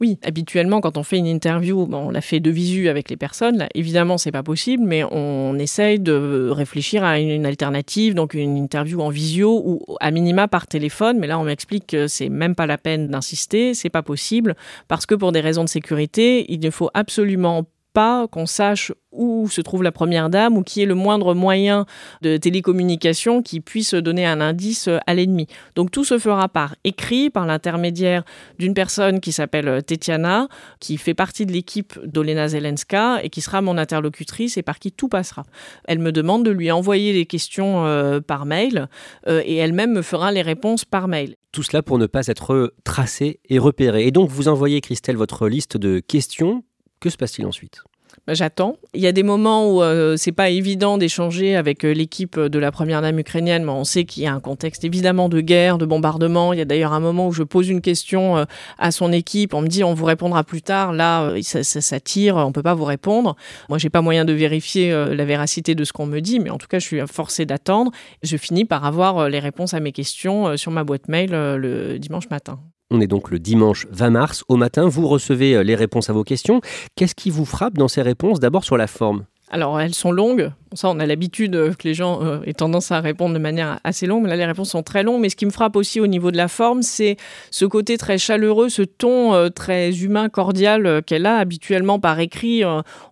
Oui, 0.00 0.18
habituellement, 0.22 0.80
quand 0.80 0.96
on 0.98 1.02
fait 1.02 1.18
une 1.18 1.26
interview, 1.26 1.88
on 1.92 2.10
la 2.10 2.20
fait 2.20 2.40
de 2.40 2.50
visu 2.50 2.88
avec 2.88 3.10
les 3.10 3.16
personnes. 3.16 3.58
Là, 3.58 3.68
évidemment, 3.74 4.18
c'est 4.18 4.32
pas 4.32 4.42
possible, 4.42 4.84
mais 4.84 5.04
on 5.10 5.58
essaye 5.58 5.98
de 5.98 6.48
réfléchir 6.50 7.04
à 7.04 7.18
une 7.18 7.46
alternative, 7.46 8.14
donc 8.14 8.34
une 8.34 8.56
interview 8.56 9.00
en 9.00 9.08
visio 9.08 9.62
ou 9.64 9.96
à 10.00 10.10
minima 10.10 10.48
par 10.48 10.66
téléphone. 10.66 11.18
Mais 11.18 11.26
là, 11.26 11.38
on 11.38 11.44
m'explique 11.44 11.88
que 11.88 12.06
c'est 12.06 12.28
même 12.28 12.54
pas 12.54 12.66
la 12.66 12.78
peine 12.78 13.08
d'insister, 13.08 13.74
c'est 13.74 13.90
pas 13.90 14.02
possible 14.02 14.54
parce 14.88 15.06
que 15.06 15.14
pour 15.14 15.32
des 15.32 15.40
raisons 15.40 15.64
de 15.64 15.68
sécurité, 15.68 16.46
il 16.52 16.60
ne 16.60 16.70
faut 16.70 16.90
absolument 16.94 17.66
pas 17.94 18.26
qu'on 18.28 18.44
sache 18.44 18.92
où 19.12 19.48
se 19.48 19.60
trouve 19.60 19.82
la 19.84 19.92
première 19.92 20.28
dame 20.28 20.58
ou 20.58 20.62
qui 20.62 20.82
est 20.82 20.86
le 20.86 20.96
moindre 20.96 21.34
moyen 21.34 21.86
de 22.20 22.36
télécommunication 22.36 23.40
qui 23.40 23.60
puisse 23.60 23.94
donner 23.94 24.26
un 24.26 24.40
indice 24.40 24.88
à 25.06 25.14
l'ennemi. 25.14 25.46
Donc 25.76 25.90
tout 25.92 26.04
se 26.04 26.18
fera 26.18 26.48
par 26.48 26.74
écrit, 26.82 27.30
par 27.30 27.46
l'intermédiaire 27.46 28.24
d'une 28.58 28.74
personne 28.74 29.20
qui 29.20 29.30
s'appelle 29.30 29.82
Tetiana, 29.84 30.48
qui 30.80 30.98
fait 30.98 31.14
partie 31.14 31.46
de 31.46 31.52
l'équipe 31.52 31.98
d'Olena 32.04 32.48
Zelenska 32.48 33.20
et 33.22 33.30
qui 33.30 33.40
sera 33.40 33.62
mon 33.62 33.78
interlocutrice 33.78 34.56
et 34.56 34.62
par 34.62 34.80
qui 34.80 34.90
tout 34.90 35.08
passera. 35.08 35.44
Elle 35.84 36.00
me 36.00 36.10
demande 36.10 36.44
de 36.44 36.50
lui 36.50 36.72
envoyer 36.72 37.12
les 37.12 37.26
questions 37.26 37.86
euh, 37.86 38.20
par 38.20 38.44
mail 38.44 38.88
euh, 39.28 39.40
et 39.46 39.56
elle-même 39.56 39.92
me 39.92 40.02
fera 40.02 40.32
les 40.32 40.42
réponses 40.42 40.84
par 40.84 41.06
mail. 41.06 41.36
Tout 41.52 41.62
cela 41.62 41.84
pour 41.84 41.98
ne 41.98 42.06
pas 42.06 42.26
être 42.26 42.74
tracé 42.82 43.38
et 43.48 43.60
repéré. 43.60 44.08
Et 44.08 44.10
donc 44.10 44.28
vous 44.30 44.48
envoyez, 44.48 44.80
Christelle, 44.80 45.16
votre 45.16 45.46
liste 45.46 45.76
de 45.76 46.00
questions 46.00 46.64
que 47.04 47.10
se 47.10 47.18
passe-t-il 47.18 47.46
ensuite? 47.46 47.82
Bah, 48.26 48.32
J'attends. 48.32 48.78
Il 48.94 49.02
y 49.02 49.06
a 49.06 49.12
des 49.12 49.22
moments 49.22 49.70
où 49.70 49.82
euh, 49.82 50.16
c'est 50.16 50.32
pas 50.32 50.48
évident 50.48 50.96
d'échanger 50.96 51.54
avec 51.54 51.84
euh, 51.84 51.92
l'équipe 51.92 52.40
de 52.40 52.58
la 52.58 52.72
première 52.72 53.02
dame 53.02 53.18
ukrainienne, 53.18 53.62
mais 53.62 53.72
on 53.72 53.84
sait 53.84 54.06
qu'il 54.06 54.22
y 54.22 54.26
a 54.26 54.32
un 54.32 54.40
contexte 54.40 54.84
évidemment 54.84 55.28
de 55.28 55.42
guerre, 55.42 55.76
de 55.76 55.84
bombardement. 55.84 56.54
Il 56.54 56.60
y 56.60 56.62
a 56.62 56.64
d'ailleurs 56.64 56.94
un 56.94 57.00
moment 57.00 57.28
où 57.28 57.32
je 57.32 57.42
pose 57.42 57.68
une 57.68 57.82
question 57.82 58.38
euh, 58.38 58.44
à 58.78 58.90
son 58.90 59.12
équipe, 59.12 59.52
on 59.52 59.60
me 59.60 59.68
dit 59.68 59.84
on 59.84 59.92
vous 59.92 60.06
répondra 60.06 60.44
plus 60.44 60.62
tard. 60.62 60.94
Là, 60.94 61.34
ça, 61.42 61.62
ça, 61.62 62.00
tire, 62.00 62.36
on 62.36 62.52
peut 62.52 62.62
pas 62.62 62.74
vous 62.74 62.84
répondre. 62.84 63.36
Moi, 63.68 63.76
j'ai 63.76 63.90
pas 63.90 64.00
moyen 64.00 64.24
de 64.24 64.32
vérifier 64.32 64.90
la 64.90 65.24
véracité 65.26 65.74
de 65.74 65.84
ce 65.84 65.92
qu'on 65.92 66.06
me 66.06 66.20
dit, 66.20 66.40
mais 66.40 66.48
en 66.48 66.56
tout 66.56 66.68
cas, 66.68 66.78
je 66.78 66.86
suis 66.86 67.00
forcée 67.06 67.44
d'attendre. 67.44 67.90
Je 68.22 68.38
finis 68.38 68.64
par 68.64 68.86
avoir 68.86 69.28
les 69.28 69.40
réponses 69.40 69.74
à 69.74 69.80
mes 69.80 69.92
questions 69.92 70.56
sur 70.56 70.70
ma 70.70 70.84
boîte 70.84 71.08
mail 71.08 71.32
le 71.32 71.98
dimanche 71.98 72.30
matin. 72.30 72.60
On 72.94 73.00
est 73.00 73.08
donc 73.08 73.32
le 73.32 73.40
dimanche 73.40 73.88
20 73.90 74.10
mars. 74.10 74.44
Au 74.46 74.54
matin, 74.54 74.86
vous 74.86 75.08
recevez 75.08 75.56
euh, 75.56 75.64
les 75.64 75.74
réponses 75.74 76.10
à 76.10 76.12
vos 76.12 76.22
questions. 76.22 76.60
Qu'est-ce 76.94 77.16
qui 77.16 77.28
vous 77.28 77.44
frappe 77.44 77.74
dans 77.74 77.88
ces 77.88 78.02
réponses 78.02 78.38
D'abord 78.38 78.62
sur 78.62 78.76
la 78.76 78.86
forme? 78.86 79.24
Alors, 79.50 79.80
elles 79.80 79.96
sont 79.96 80.12
longues. 80.12 80.52
Ça, 80.74 80.88
on 80.90 81.00
a 81.00 81.06
l'habitude 81.06 81.56
euh, 81.56 81.72
que 81.72 81.88
les 81.88 81.94
gens 81.94 82.22
euh, 82.22 82.38
aient 82.46 82.52
tendance 82.52 82.92
à 82.92 83.00
répondre 83.00 83.34
de 83.34 83.40
manière 83.40 83.80
assez 83.82 84.06
longue. 84.06 84.28
Là, 84.28 84.36
les 84.36 84.44
réponses 84.44 84.70
sont 84.70 84.84
très 84.84 85.02
longues. 85.02 85.20
Mais 85.20 85.28
ce 85.28 85.34
qui 85.34 85.44
me 85.44 85.50
frappe 85.50 85.74
aussi 85.74 85.98
au 85.98 86.06
niveau 86.06 86.30
de 86.30 86.36
la 86.36 86.46
forme, 86.46 86.82
c'est 86.82 87.16
ce 87.50 87.64
côté 87.64 87.98
très 87.98 88.16
chaleureux, 88.16 88.68
ce 88.68 88.82
ton 88.82 89.50
très 89.50 89.90
humain, 89.90 90.28
cordial 90.28 91.02
qu'elle 91.02 91.26
a 91.26 91.38
habituellement 91.38 91.98
par 91.98 92.20
écrit. 92.20 92.62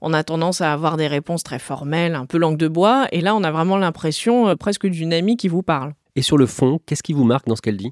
on 0.00 0.12
a 0.12 0.22
tendance 0.22 0.60
à 0.60 0.72
avoir 0.72 0.96
des 0.96 1.08
réponses 1.08 1.42
très 1.42 1.58
formelles, 1.58 2.14
un 2.14 2.26
peu 2.26 2.38
langue 2.38 2.56
de 2.56 2.68
bois. 2.68 3.08
Et 3.10 3.20
là, 3.20 3.34
on 3.34 3.42
a 3.42 3.50
vraiment 3.50 3.78
l'impression 3.78 4.54
presque 4.56 4.86
d'une 4.86 5.12
amie 5.12 5.36
qui 5.36 5.48
vous 5.48 5.64
parle. 5.64 5.92
Et 6.14 6.20
sur 6.20 6.36
le 6.36 6.44
fond, 6.44 6.78
qu'est-ce 6.84 7.02
qui 7.02 7.14
vous 7.14 7.24
marque 7.24 7.46
dans 7.46 7.56
ce 7.56 7.62
qu'elle 7.62 7.78
dit? 7.78 7.90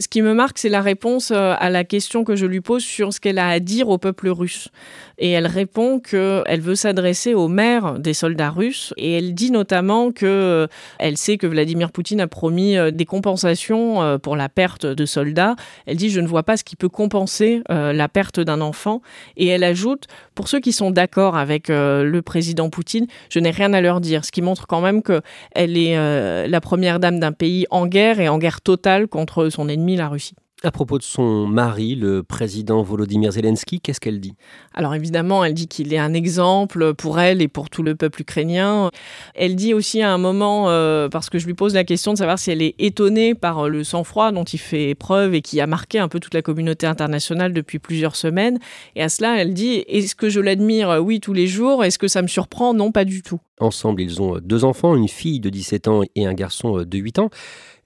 Ce 0.00 0.08
qui 0.08 0.22
me 0.22 0.34
marque, 0.34 0.58
c'est 0.58 0.68
la 0.68 0.80
réponse 0.80 1.30
euh, 1.30 1.54
à 1.56 1.70
la 1.70 1.84
question 1.84 2.24
que 2.24 2.34
je 2.34 2.44
lui 2.44 2.60
pose 2.60 2.82
sur 2.82 3.12
ce 3.12 3.20
qu'elle 3.20 3.38
a 3.38 3.48
à 3.48 3.60
dire 3.60 3.88
au 3.90 3.96
peuple 3.96 4.28
russe. 4.28 4.70
Et 5.18 5.30
elle 5.30 5.46
répond 5.46 6.00
qu'elle 6.00 6.60
veut 6.60 6.74
s'adresser 6.74 7.32
aux 7.32 7.46
maires 7.46 8.00
des 8.00 8.12
soldats 8.12 8.50
russes. 8.50 8.92
Et 8.96 9.12
elle 9.12 9.34
dit 9.34 9.52
notamment 9.52 10.10
que 10.10 10.26
euh, 10.26 10.66
elle 10.98 11.16
sait 11.16 11.36
que 11.36 11.46
Vladimir 11.46 11.92
Poutine 11.92 12.20
a 12.20 12.26
promis 12.26 12.76
euh, 12.76 12.90
des 12.90 13.04
compensations 13.04 14.18
pour 14.18 14.34
la 14.34 14.48
perte 14.48 14.84
de 14.84 15.06
soldats. 15.06 15.54
Elle 15.86 15.96
dit 15.96 16.10
je 16.10 16.20
ne 16.20 16.26
vois 16.26 16.42
pas 16.42 16.56
ce 16.56 16.64
qui 16.64 16.74
peut 16.74 16.88
compenser 16.88 17.62
la 17.68 18.08
perte 18.08 18.40
d'un 18.40 18.60
enfant. 18.60 19.02
Et 19.36 19.46
elle 19.46 19.64
ajoute 19.64 20.06
pour 20.34 20.48
ceux 20.48 20.60
qui 20.60 20.72
sont 20.72 20.90
d'accord 20.90 21.36
avec 21.36 21.68
le 21.68 22.20
président 22.20 22.70
Poutine, 22.70 23.06
je 23.28 23.38
n'ai 23.38 23.50
rien 23.50 23.72
à 23.72 23.80
leur 23.80 24.00
dire. 24.00 24.24
Ce 24.24 24.32
qui 24.32 24.42
montre 24.42 24.66
quand 24.66 24.80
même 24.80 25.02
qu'elle 25.02 25.76
est 25.76 26.48
la 26.48 26.60
première 26.60 27.00
dame 27.00 27.20
d'un 27.20 27.32
pays 27.32 27.59
en 27.70 27.86
guerre 27.86 28.20
et 28.20 28.28
en 28.28 28.38
guerre 28.38 28.60
totale 28.60 29.08
contre 29.08 29.48
son 29.48 29.68
ennemi, 29.68 29.96
la 29.96 30.08
Russie. 30.08 30.36
À 30.62 30.70
propos 30.70 30.98
de 30.98 31.02
son 31.02 31.46
mari, 31.46 31.94
le 31.94 32.22
président 32.22 32.82
Volodymyr 32.82 33.32
Zelensky, 33.32 33.80
qu'est-ce 33.80 33.98
qu'elle 33.98 34.20
dit? 34.20 34.34
Alors 34.74 34.94
évidemment, 34.94 35.42
elle 35.42 35.54
dit 35.54 35.68
qu'il 35.68 35.94
est 35.94 35.98
un 35.98 36.12
exemple 36.12 36.92
pour 36.92 37.18
elle 37.18 37.40
et 37.40 37.48
pour 37.48 37.70
tout 37.70 37.82
le 37.82 37.94
peuple 37.94 38.20
ukrainien. 38.20 38.90
Elle 39.34 39.56
dit 39.56 39.72
aussi 39.72 40.02
à 40.02 40.12
un 40.12 40.18
moment, 40.18 40.68
euh, 40.68 41.08
parce 41.08 41.30
que 41.30 41.38
je 41.38 41.46
lui 41.46 41.54
pose 41.54 41.72
la 41.72 41.84
question 41.84 42.12
de 42.12 42.18
savoir 42.18 42.38
si 42.38 42.50
elle 42.50 42.60
est 42.60 42.74
étonnée 42.78 43.34
par 43.34 43.70
le 43.70 43.84
sang-froid 43.84 44.32
dont 44.32 44.44
il 44.44 44.58
fait 44.58 44.94
preuve 44.94 45.34
et 45.34 45.40
qui 45.40 45.62
a 45.62 45.66
marqué 45.66 45.98
un 45.98 46.08
peu 46.08 46.20
toute 46.20 46.34
la 46.34 46.42
communauté 46.42 46.86
internationale 46.86 47.54
depuis 47.54 47.78
plusieurs 47.78 48.14
semaines. 48.14 48.58
Et 48.96 49.02
à 49.02 49.08
cela, 49.08 49.40
elle 49.40 49.54
dit, 49.54 49.82
est-ce 49.88 50.14
que 50.14 50.28
je 50.28 50.40
l'admire 50.40 50.98
Oui, 51.02 51.20
tous 51.20 51.32
les 51.32 51.46
jours? 51.46 51.84
Est-ce 51.84 51.98
que 51.98 52.08
ça 52.08 52.20
me 52.20 52.28
surprend? 52.28 52.74
Non, 52.74 52.92
pas 52.92 53.06
du 53.06 53.22
tout. 53.22 53.40
Ensemble, 53.60 54.02
ils 54.02 54.20
ont 54.20 54.38
deux 54.42 54.66
enfants, 54.66 54.94
une 54.94 55.08
fille 55.08 55.40
de 55.40 55.48
17 55.48 55.88
ans 55.88 56.02
et 56.14 56.26
un 56.26 56.34
garçon 56.34 56.82
de 56.82 56.98
8 56.98 57.18
ans. 57.18 57.30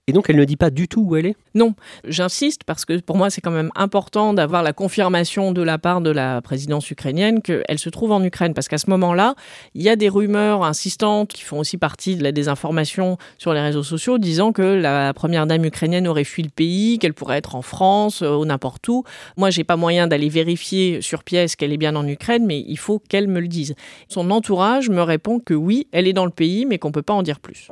Et 0.06 0.12
donc 0.12 0.28
elle 0.28 0.36
ne 0.36 0.44
dit 0.44 0.56
pas 0.56 0.68
du 0.68 0.86
tout 0.86 1.00
où 1.00 1.16
elle 1.16 1.24
est? 1.24 1.36
Non, 1.54 1.74
j'insiste 2.06 2.64
parce 2.64 2.84
que 2.84 3.00
pour 3.00 3.16
moi 3.16 3.30
c'est 3.30 3.40
quand 3.40 3.50
même 3.50 3.70
important 3.74 4.34
d'avoir 4.34 4.62
la 4.62 4.74
confirmation 4.74 5.50
de 5.52 5.62
la 5.62 5.78
part 5.78 6.02
de 6.02 6.10
la 6.10 6.42
présidence 6.42 6.90
ukrainienne 6.90 7.40
qu'elle 7.40 7.78
se 7.78 7.88
trouve 7.88 8.12
en 8.12 8.22
Ukraine. 8.22 8.52
Parce 8.52 8.68
qu'à 8.68 8.76
ce 8.76 8.90
moment-là, 8.90 9.34
il 9.74 9.82
y 9.82 9.88
a 9.88 9.96
des 9.96 10.10
rumeurs 10.10 10.62
insistantes 10.62 11.32
qui 11.32 11.42
font 11.42 11.58
aussi 11.58 11.78
partie 11.78 12.16
de 12.16 12.22
la 12.22 12.32
désinformation 12.32 13.16
sur 13.38 13.54
les 13.54 13.62
réseaux 13.62 13.82
sociaux 13.82 14.18
disant 14.18 14.52
que 14.52 14.60
la 14.60 15.14
première 15.14 15.46
dame 15.46 15.64
ukrainienne 15.64 16.06
aurait 16.06 16.24
fui 16.24 16.42
le 16.42 16.50
pays, 16.50 16.98
qu'elle 16.98 17.14
pourrait 17.14 17.38
être 17.38 17.54
en 17.54 17.62
France 17.62 18.20
euh, 18.20 18.36
ou 18.36 18.44
n'importe 18.44 18.86
où. 18.88 19.04
Moi 19.38 19.48
j'ai 19.48 19.64
pas 19.64 19.76
moyen 19.76 20.06
d'aller 20.06 20.28
vérifier 20.28 21.00
sur 21.00 21.24
pièce 21.24 21.56
qu'elle 21.56 21.72
est 21.72 21.78
bien 21.78 21.96
en 21.96 22.06
Ukraine, 22.06 22.44
mais 22.44 22.62
il 22.66 22.76
faut 22.76 22.98
qu'elle 22.98 23.26
me 23.26 23.40
le 23.40 23.48
dise. 23.48 23.74
Son 24.08 24.30
entourage 24.30 24.90
me 24.90 25.00
répond 25.00 25.40
que 25.40 25.54
oui, 25.54 25.88
elle 25.92 26.06
est 26.06 26.12
dans 26.12 26.26
le 26.26 26.30
pays, 26.30 26.66
mais 26.66 26.78
qu'on 26.78 26.92
peut 26.92 27.00
pas 27.00 27.14
en 27.14 27.22
dire 27.22 27.40
plus. 27.40 27.70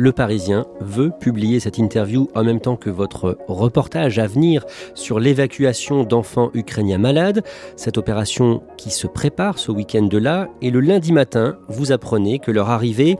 Le 0.00 0.12
Parisien 0.12 0.64
veut 0.80 1.10
publier 1.10 1.58
cette 1.58 1.76
interview 1.76 2.28
en 2.36 2.44
même 2.44 2.60
temps 2.60 2.76
que 2.76 2.88
votre 2.88 3.36
reportage 3.48 4.20
à 4.20 4.28
venir 4.28 4.64
sur 4.94 5.18
l'évacuation 5.18 6.04
d'enfants 6.04 6.52
ukrainiens 6.54 6.98
malades, 6.98 7.42
cette 7.74 7.98
opération 7.98 8.62
qui 8.76 8.90
se 8.90 9.08
prépare 9.08 9.58
ce 9.58 9.72
week-end 9.72 10.04
de 10.04 10.18
là, 10.18 10.50
et 10.62 10.70
le 10.70 10.78
lundi 10.78 11.10
matin, 11.10 11.58
vous 11.66 11.90
apprenez 11.90 12.38
que 12.38 12.52
leur 12.52 12.70
arrivée 12.70 13.18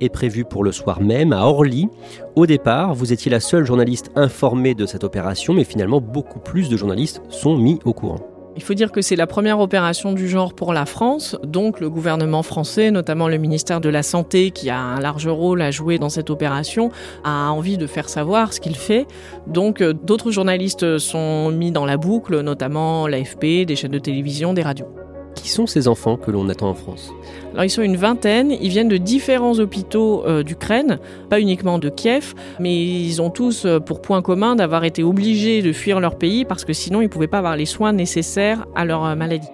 est 0.00 0.08
prévue 0.08 0.44
pour 0.44 0.64
le 0.64 0.72
soir 0.72 1.00
même 1.00 1.32
à 1.32 1.46
Orly. 1.46 1.88
Au 2.34 2.44
départ, 2.46 2.92
vous 2.92 3.12
étiez 3.12 3.30
la 3.30 3.38
seule 3.38 3.64
journaliste 3.64 4.10
informée 4.16 4.74
de 4.74 4.84
cette 4.84 5.04
opération, 5.04 5.54
mais 5.54 5.62
finalement 5.62 6.00
beaucoup 6.00 6.40
plus 6.40 6.68
de 6.68 6.76
journalistes 6.76 7.22
sont 7.28 7.56
mis 7.56 7.78
au 7.84 7.92
courant. 7.92 8.35
Il 8.56 8.62
faut 8.62 8.74
dire 8.74 8.90
que 8.90 9.02
c'est 9.02 9.16
la 9.16 9.26
première 9.26 9.60
opération 9.60 10.12
du 10.12 10.28
genre 10.28 10.54
pour 10.54 10.72
la 10.72 10.86
France, 10.86 11.36
donc 11.44 11.78
le 11.78 11.90
gouvernement 11.90 12.42
français, 12.42 12.90
notamment 12.90 13.28
le 13.28 13.36
ministère 13.36 13.82
de 13.82 13.90
la 13.90 14.02
Santé, 14.02 14.50
qui 14.50 14.70
a 14.70 14.78
un 14.78 14.98
large 14.98 15.28
rôle 15.28 15.60
à 15.60 15.70
jouer 15.70 15.98
dans 15.98 16.08
cette 16.08 16.30
opération, 16.30 16.90
a 17.22 17.50
envie 17.50 17.76
de 17.76 17.86
faire 17.86 18.08
savoir 18.08 18.54
ce 18.54 18.60
qu'il 18.60 18.76
fait. 18.76 19.06
Donc 19.46 19.82
euh, 19.82 19.92
d'autres 19.92 20.30
journalistes 20.30 20.98
sont 20.98 21.50
mis 21.50 21.70
dans 21.70 21.84
la 21.84 21.98
boucle, 21.98 22.40
notamment 22.40 23.06
l'AFP, 23.06 23.66
des 23.66 23.76
chaînes 23.76 23.92
de 23.92 23.98
télévision, 23.98 24.54
des 24.54 24.62
radios. 24.62 25.05
Qui 25.46 25.52
sont 25.52 25.68
ces 25.68 25.86
enfants 25.86 26.16
que 26.16 26.32
l'on 26.32 26.48
attend 26.48 26.70
en 26.70 26.74
France 26.74 27.12
Alors 27.52 27.62
ils 27.62 27.70
sont 27.70 27.82
une 27.82 27.96
vingtaine, 27.96 28.50
ils 28.50 28.68
viennent 28.68 28.88
de 28.88 28.96
différents 28.96 29.60
hôpitaux 29.60 30.26
euh, 30.26 30.42
d'Ukraine, 30.42 30.98
pas 31.30 31.40
uniquement 31.40 31.78
de 31.78 31.88
Kiev, 31.88 32.34
mais 32.58 32.84
ils 32.84 33.22
ont 33.22 33.30
tous 33.30 33.64
euh, 33.64 33.78
pour 33.78 34.02
point 34.02 34.22
commun 34.22 34.56
d'avoir 34.56 34.82
été 34.82 35.04
obligés 35.04 35.62
de 35.62 35.72
fuir 35.72 36.00
leur 36.00 36.18
pays 36.18 36.44
parce 36.44 36.64
que 36.64 36.72
sinon 36.72 37.00
ils 37.00 37.04
ne 37.04 37.10
pouvaient 37.10 37.28
pas 37.28 37.38
avoir 37.38 37.54
les 37.54 37.64
soins 37.64 37.92
nécessaires 37.92 38.66
à 38.74 38.84
leur 38.84 39.04
euh, 39.04 39.14
maladie. 39.14 39.46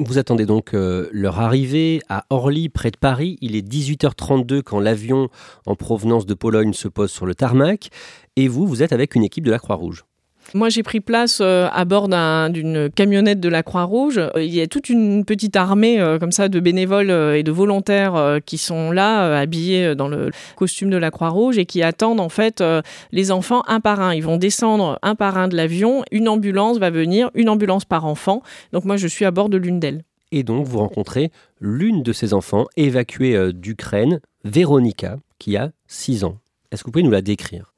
Vous 0.00 0.18
attendez 0.18 0.44
donc 0.44 0.70
leur 0.72 1.38
arrivée 1.38 2.00
à 2.08 2.24
Orly, 2.28 2.68
près 2.68 2.90
de 2.90 2.96
Paris. 2.96 3.38
Il 3.40 3.54
est 3.54 3.64
18h32 3.64 4.62
quand 4.62 4.80
l'avion 4.80 5.28
en 5.64 5.76
provenance 5.76 6.26
de 6.26 6.34
Pologne 6.34 6.72
se 6.72 6.88
pose 6.88 7.12
sur 7.12 7.24
le 7.24 7.36
tarmac. 7.36 7.90
Et 8.34 8.48
vous, 8.48 8.66
vous 8.66 8.82
êtes 8.82 8.92
avec 8.92 9.14
une 9.14 9.22
équipe 9.22 9.44
de 9.44 9.52
la 9.52 9.60
Croix-Rouge. 9.60 10.02
Moi, 10.54 10.68
j'ai 10.68 10.82
pris 10.82 11.00
place 11.00 11.38
euh, 11.40 11.68
à 11.72 11.86
bord 11.86 12.08
d'une 12.08 12.90
camionnette 12.90 13.40
de 13.40 13.48
la 13.48 13.62
Croix-Rouge. 13.62 14.18
Euh, 14.18 14.30
il 14.42 14.54
y 14.54 14.60
a 14.60 14.66
toute 14.66 14.90
une 14.90 15.24
petite 15.24 15.56
armée 15.56 15.98
euh, 15.98 16.18
comme 16.18 16.30
ça 16.30 16.50
de 16.50 16.60
bénévoles 16.60 17.10
et 17.10 17.42
de 17.42 17.50
volontaires 17.50 18.38
qui 18.44 18.58
sont 18.58 18.90
là, 18.90 19.38
habillés 19.38 19.94
dans 19.94 20.08
le 20.08 20.30
costume 20.56 20.90
de 20.90 20.98
la 20.98 21.10
Croix-Rouge 21.10 21.56
et 21.56 21.64
qui 21.64 21.82
attendent 21.82 22.20
en 22.20 22.28
fait 22.28 22.62
les 23.12 23.30
enfants 23.30 23.62
un 23.66 23.80
par 23.80 24.00
un. 24.00 24.14
Ils 24.14 24.22
vont 24.22 24.36
descendre 24.36 24.98
un 25.02 25.14
par 25.14 25.38
un 25.38 25.48
de 25.48 25.56
l'avion. 25.56 26.04
Une 26.12 26.28
ambulance 26.28 26.78
va 26.78 26.90
venir, 26.90 27.30
une 27.34 27.48
ambulance 27.48 27.84
par 27.84 28.04
enfant. 28.04 28.42
Donc 28.72 28.84
moi, 28.84 28.96
je 28.96 29.06
suis 29.06 29.24
à 29.24 29.30
bord 29.30 29.48
de 29.48 29.56
l'une 29.56 29.80
d'elles. 29.80 30.04
Et 30.32 30.42
donc, 30.42 30.66
vous 30.66 30.78
rencontrez 30.78 31.30
l'une 31.60 32.02
de 32.02 32.12
ces 32.12 32.34
enfants 32.34 32.66
évacuée 32.76 33.52
d'Ukraine, 33.52 34.20
Véronica, 34.44 35.16
qui 35.38 35.56
a 35.56 35.70
6 35.86 36.24
ans. 36.24 36.38
Est-ce 36.70 36.82
que 36.82 36.88
vous 36.88 36.92
pouvez 36.92 37.04
nous 37.04 37.10
la 37.10 37.22
décrire? 37.22 37.71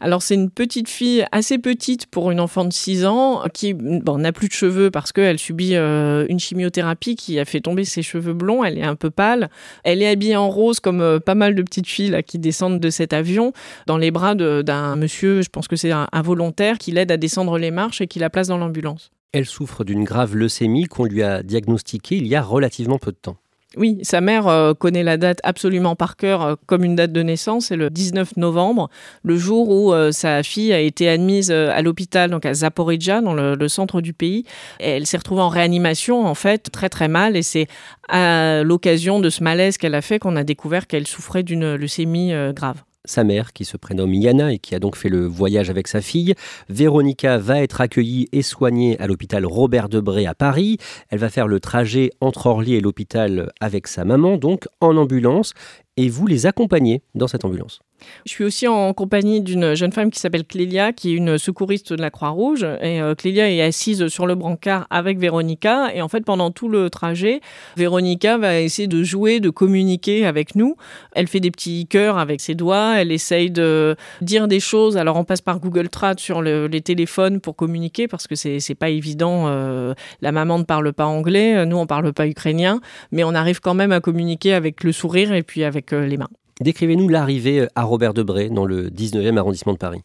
Alors 0.00 0.22
c'est 0.22 0.34
une 0.34 0.50
petite 0.50 0.88
fille 0.88 1.26
assez 1.30 1.58
petite 1.58 2.06
pour 2.06 2.30
une 2.30 2.40
enfant 2.40 2.64
de 2.64 2.72
6 2.72 3.04
ans 3.04 3.42
qui 3.52 3.74
bon, 3.74 4.18
n'a 4.18 4.32
plus 4.32 4.48
de 4.48 4.52
cheveux 4.52 4.90
parce 4.90 5.12
qu'elle 5.12 5.38
subit 5.38 5.76
euh, 5.76 6.24
une 6.30 6.40
chimiothérapie 6.40 7.16
qui 7.16 7.38
a 7.38 7.44
fait 7.44 7.60
tomber 7.60 7.84
ses 7.84 8.02
cheveux 8.02 8.32
blonds. 8.32 8.64
Elle 8.64 8.78
est 8.78 8.82
un 8.82 8.96
peu 8.96 9.10
pâle. 9.10 9.50
Elle 9.84 10.00
est 10.02 10.08
habillée 10.08 10.36
en 10.36 10.48
rose 10.48 10.80
comme 10.80 11.02
euh, 11.02 11.18
pas 11.18 11.34
mal 11.34 11.54
de 11.54 11.62
petites 11.62 11.86
filles 11.86 12.16
qui 12.26 12.38
descendent 12.38 12.80
de 12.80 12.90
cet 12.90 13.12
avion 13.12 13.52
dans 13.86 13.98
les 13.98 14.10
bras 14.10 14.34
d'un 14.34 14.96
monsieur, 14.96 15.42
je 15.42 15.48
pense 15.50 15.68
que 15.68 15.76
c'est 15.76 15.90
un, 15.90 16.08
un 16.12 16.22
volontaire, 16.22 16.78
qui 16.78 16.92
l'aide 16.92 17.12
à 17.12 17.16
descendre 17.16 17.58
les 17.58 17.70
marches 17.70 18.00
et 18.00 18.06
qui 18.06 18.18
la 18.18 18.30
place 18.30 18.48
dans 18.48 18.58
l'ambulance. 18.58 19.10
Elle 19.32 19.46
souffre 19.46 19.84
d'une 19.84 20.04
grave 20.04 20.34
leucémie 20.34 20.84
qu'on 20.84 21.04
lui 21.04 21.22
a 21.22 21.42
diagnostiquée 21.42 22.16
il 22.16 22.26
y 22.26 22.34
a 22.34 22.42
relativement 22.42 22.98
peu 22.98 23.12
de 23.12 23.16
temps. 23.16 23.36
Oui, 23.76 23.98
sa 24.02 24.20
mère 24.20 24.48
euh, 24.48 24.74
connaît 24.74 25.04
la 25.04 25.16
date 25.16 25.38
absolument 25.44 25.94
par 25.94 26.16
cœur 26.16 26.42
euh, 26.42 26.54
comme 26.66 26.82
une 26.82 26.96
date 26.96 27.12
de 27.12 27.22
naissance, 27.22 27.66
c'est 27.66 27.76
le 27.76 27.88
19 27.88 28.36
novembre, 28.36 28.90
le 29.22 29.36
jour 29.36 29.68
où 29.68 29.92
euh, 29.92 30.10
sa 30.10 30.42
fille 30.42 30.72
a 30.72 30.80
été 30.80 31.08
admise 31.08 31.52
à 31.52 31.80
l'hôpital, 31.80 32.30
donc 32.30 32.44
à 32.46 32.52
Zaporizhia, 32.52 33.20
dans 33.20 33.32
le, 33.32 33.68
centre 33.68 34.00
du 34.00 34.12
pays. 34.12 34.44
elle 34.80 35.06
s'est 35.06 35.18
retrouvée 35.18 35.42
en 35.42 35.48
réanimation, 35.48 36.26
en 36.26 36.34
fait, 36.34 36.70
très 36.72 36.88
très 36.88 37.06
mal, 37.06 37.36
et 37.36 37.42
c'est 37.42 37.68
à 38.08 38.64
l'occasion 38.64 39.20
de 39.20 39.30
ce 39.30 39.44
malaise 39.44 39.78
qu'elle 39.78 39.94
a 39.94 40.02
fait 40.02 40.18
qu'on 40.18 40.34
a 40.34 40.42
découvert 40.42 40.88
qu'elle 40.88 41.06
souffrait 41.06 41.44
d'une 41.44 41.76
leucémie 41.76 42.32
grave 42.52 42.82
sa 43.04 43.24
mère, 43.24 43.52
qui 43.52 43.64
se 43.64 43.76
prénomme 43.76 44.14
Yana 44.14 44.52
et 44.52 44.58
qui 44.58 44.74
a 44.74 44.78
donc 44.78 44.96
fait 44.96 45.08
le 45.08 45.26
voyage 45.26 45.70
avec 45.70 45.88
sa 45.88 46.00
fille. 46.00 46.34
Véronica 46.68 47.38
va 47.38 47.62
être 47.62 47.80
accueillie 47.80 48.28
et 48.32 48.42
soignée 48.42 48.98
à 49.00 49.06
l'hôpital 49.06 49.46
Robert 49.46 49.88
Debré 49.88 50.26
à 50.26 50.34
Paris. 50.34 50.78
Elle 51.08 51.18
va 51.18 51.30
faire 51.30 51.48
le 51.48 51.60
trajet 51.60 52.10
entre 52.20 52.46
Orly 52.46 52.74
et 52.74 52.80
l'hôpital 52.80 53.50
avec 53.60 53.86
sa 53.86 54.04
maman, 54.04 54.36
donc 54.36 54.66
en 54.80 54.96
ambulance, 54.96 55.54
et 55.96 56.08
vous 56.08 56.26
les 56.26 56.46
accompagnez 56.46 57.02
dans 57.14 57.28
cette 57.28 57.44
ambulance. 57.44 57.80
Je 58.26 58.32
suis 58.32 58.44
aussi 58.44 58.68
en 58.68 58.92
compagnie 58.92 59.40
d'une 59.40 59.74
jeune 59.74 59.92
femme 59.92 60.10
qui 60.10 60.20
s'appelle 60.20 60.44
Clélia, 60.44 60.92
qui 60.92 61.12
est 61.12 61.16
une 61.16 61.38
secouriste 61.38 61.92
de 61.92 62.00
la 62.00 62.10
Croix-Rouge. 62.10 62.64
Et 62.80 63.00
euh, 63.00 63.14
Clélia 63.14 63.50
est 63.50 63.62
assise 63.62 64.08
sur 64.08 64.26
le 64.26 64.34
brancard 64.34 64.86
avec 64.90 65.18
Véronica. 65.18 65.94
Et 65.94 66.02
en 66.02 66.08
fait, 66.08 66.24
pendant 66.24 66.50
tout 66.50 66.68
le 66.68 66.90
trajet, 66.90 67.40
Véronica 67.76 68.38
va 68.38 68.60
essayer 68.60 68.88
de 68.88 69.02
jouer, 69.02 69.40
de 69.40 69.50
communiquer 69.50 70.26
avec 70.26 70.54
nous. 70.54 70.76
Elle 71.12 71.26
fait 71.26 71.40
des 71.40 71.50
petits 71.50 71.86
cœurs 71.86 72.18
avec 72.18 72.40
ses 72.40 72.54
doigts. 72.54 72.94
Elle 72.98 73.12
essaye 73.12 73.50
de 73.50 73.96
dire 74.20 74.48
des 74.48 74.60
choses. 74.60 74.96
Alors, 74.96 75.16
on 75.16 75.24
passe 75.24 75.40
par 75.40 75.60
Google 75.60 75.88
Trad 75.88 76.20
sur 76.20 76.42
les 76.42 76.80
téléphones 76.80 77.40
pour 77.40 77.56
communiquer 77.56 78.08
parce 78.08 78.26
que 78.26 78.34
c'est 78.34 78.74
pas 78.74 78.90
évident. 78.90 79.44
Euh, 79.46 79.94
la 80.20 80.32
maman 80.32 80.58
ne 80.58 80.64
parle 80.64 80.92
pas 80.92 81.06
anglais. 81.06 81.64
Nous, 81.66 81.76
on 81.76 81.86
parle 81.86 82.12
pas 82.12 82.26
ukrainien. 82.26 82.80
Mais 83.12 83.24
on 83.24 83.34
arrive 83.34 83.60
quand 83.60 83.74
même 83.74 83.92
à 83.92 84.00
communiquer 84.00 84.54
avec 84.54 84.84
le 84.84 84.92
sourire 84.92 85.32
et 85.32 85.42
puis 85.42 85.64
avec 85.64 85.92
euh, 85.92 86.06
les 86.06 86.16
mains. 86.16 86.28
Décrivez-nous 86.60 87.08
l'arrivée 87.08 87.68
à 87.74 87.84
Robert 87.84 88.12
Debré 88.12 88.50
dans 88.50 88.66
le 88.66 88.90
19e 88.90 89.38
arrondissement 89.38 89.72
de 89.72 89.78
Paris. 89.78 90.02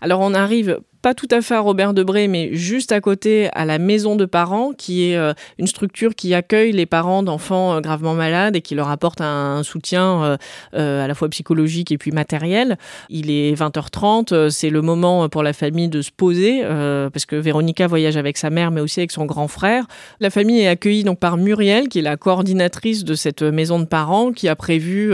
Alors 0.00 0.20
on 0.20 0.34
arrive 0.34 0.80
pas 1.02 1.14
tout 1.14 1.28
à 1.30 1.40
fait 1.40 1.54
à 1.54 1.60
Robert 1.60 1.94
Debré, 1.94 2.28
mais 2.28 2.50
juste 2.54 2.92
à 2.92 3.00
côté 3.00 3.48
à 3.52 3.64
la 3.64 3.78
maison 3.78 4.16
de 4.16 4.24
parents, 4.24 4.72
qui 4.76 5.10
est 5.10 5.16
euh, 5.16 5.32
une 5.58 5.66
structure 5.66 6.14
qui 6.14 6.34
accueille 6.34 6.72
les 6.72 6.86
parents 6.86 7.22
d'enfants 7.22 7.74
euh, 7.74 7.80
gravement 7.80 8.14
malades 8.14 8.56
et 8.56 8.60
qui 8.60 8.74
leur 8.74 8.88
apporte 8.88 9.20
un, 9.20 9.62
soutien 9.62 10.38
euh, 10.74 11.04
à 11.04 11.06
la 11.06 11.14
fois 11.14 11.28
psychologique 11.28 11.92
et 11.92 11.98
puis 11.98 12.10
matériel. 12.10 12.78
Il 13.10 13.30
est 13.30 13.54
20h30, 13.54 14.50
c'est 14.50 14.70
le 14.70 14.82
moment 14.82 15.28
pour 15.28 15.42
la 15.42 15.52
famille 15.52 15.88
de 15.88 16.02
se 16.02 16.10
poser, 16.10 16.62
parce 17.12 17.26
que 17.26 17.36
Véronica 17.36 17.86
voyage 17.86 18.16
avec 18.16 18.36
sa 18.36 18.50
mère, 18.50 18.70
mais 18.70 18.80
aussi 18.80 19.00
avec 19.00 19.10
son 19.10 19.24
grand 19.24 19.48
frère. 19.48 19.86
La 20.20 20.30
famille 20.30 20.60
est 20.60 20.68
accueillie 20.68 21.04
donc 21.04 21.18
par 21.18 21.36
Muriel, 21.36 21.88
qui 21.88 21.98
est 21.98 22.02
la 22.02 22.16
coordinatrice 22.16 23.04
de 23.04 23.14
cette 23.14 23.42
maison 23.42 23.78
de 23.78 23.84
parents, 23.84 24.32
qui 24.32 24.48
a 24.48 24.56
prévu 24.56 25.12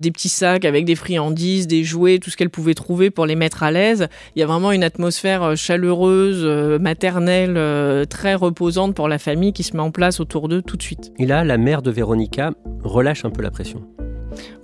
des 0.00 0.10
petits 0.10 0.28
sacs 0.28 0.64
avec 0.64 0.84
des 0.84 0.94
friandises, 0.94 1.66
des 1.66 1.84
jouets, 1.84 2.18
tout 2.18 2.30
ce 2.30 2.36
qu'elle 2.36 2.50
pouvait 2.50 2.74
trouver 2.74 3.10
pour 3.10 3.26
les 3.26 3.36
mettre 3.36 3.62
à 3.62 3.70
l'aise. 3.70 4.01
Il 4.36 4.40
y 4.40 4.42
a 4.42 4.46
vraiment 4.46 4.72
une 4.72 4.84
atmosphère 4.84 5.42
euh, 5.42 5.56
chaleureuse, 5.56 6.42
euh, 6.44 6.78
maternelle, 6.78 7.54
euh, 7.56 8.04
très 8.04 8.34
reposante 8.34 8.94
pour 8.94 9.08
la 9.08 9.18
famille 9.18 9.52
qui 9.52 9.62
se 9.62 9.76
met 9.76 9.82
en 9.82 9.90
place 9.90 10.20
autour 10.20 10.48
d'eux 10.48 10.62
tout 10.62 10.76
de 10.76 10.82
suite. 10.82 11.12
Et 11.18 11.26
là, 11.26 11.44
la 11.44 11.58
mère 11.58 11.82
de 11.82 11.90
Véronica 11.90 12.52
relâche 12.82 13.24
un 13.24 13.30
peu 13.30 13.42
la 13.42 13.50
pression. 13.50 13.82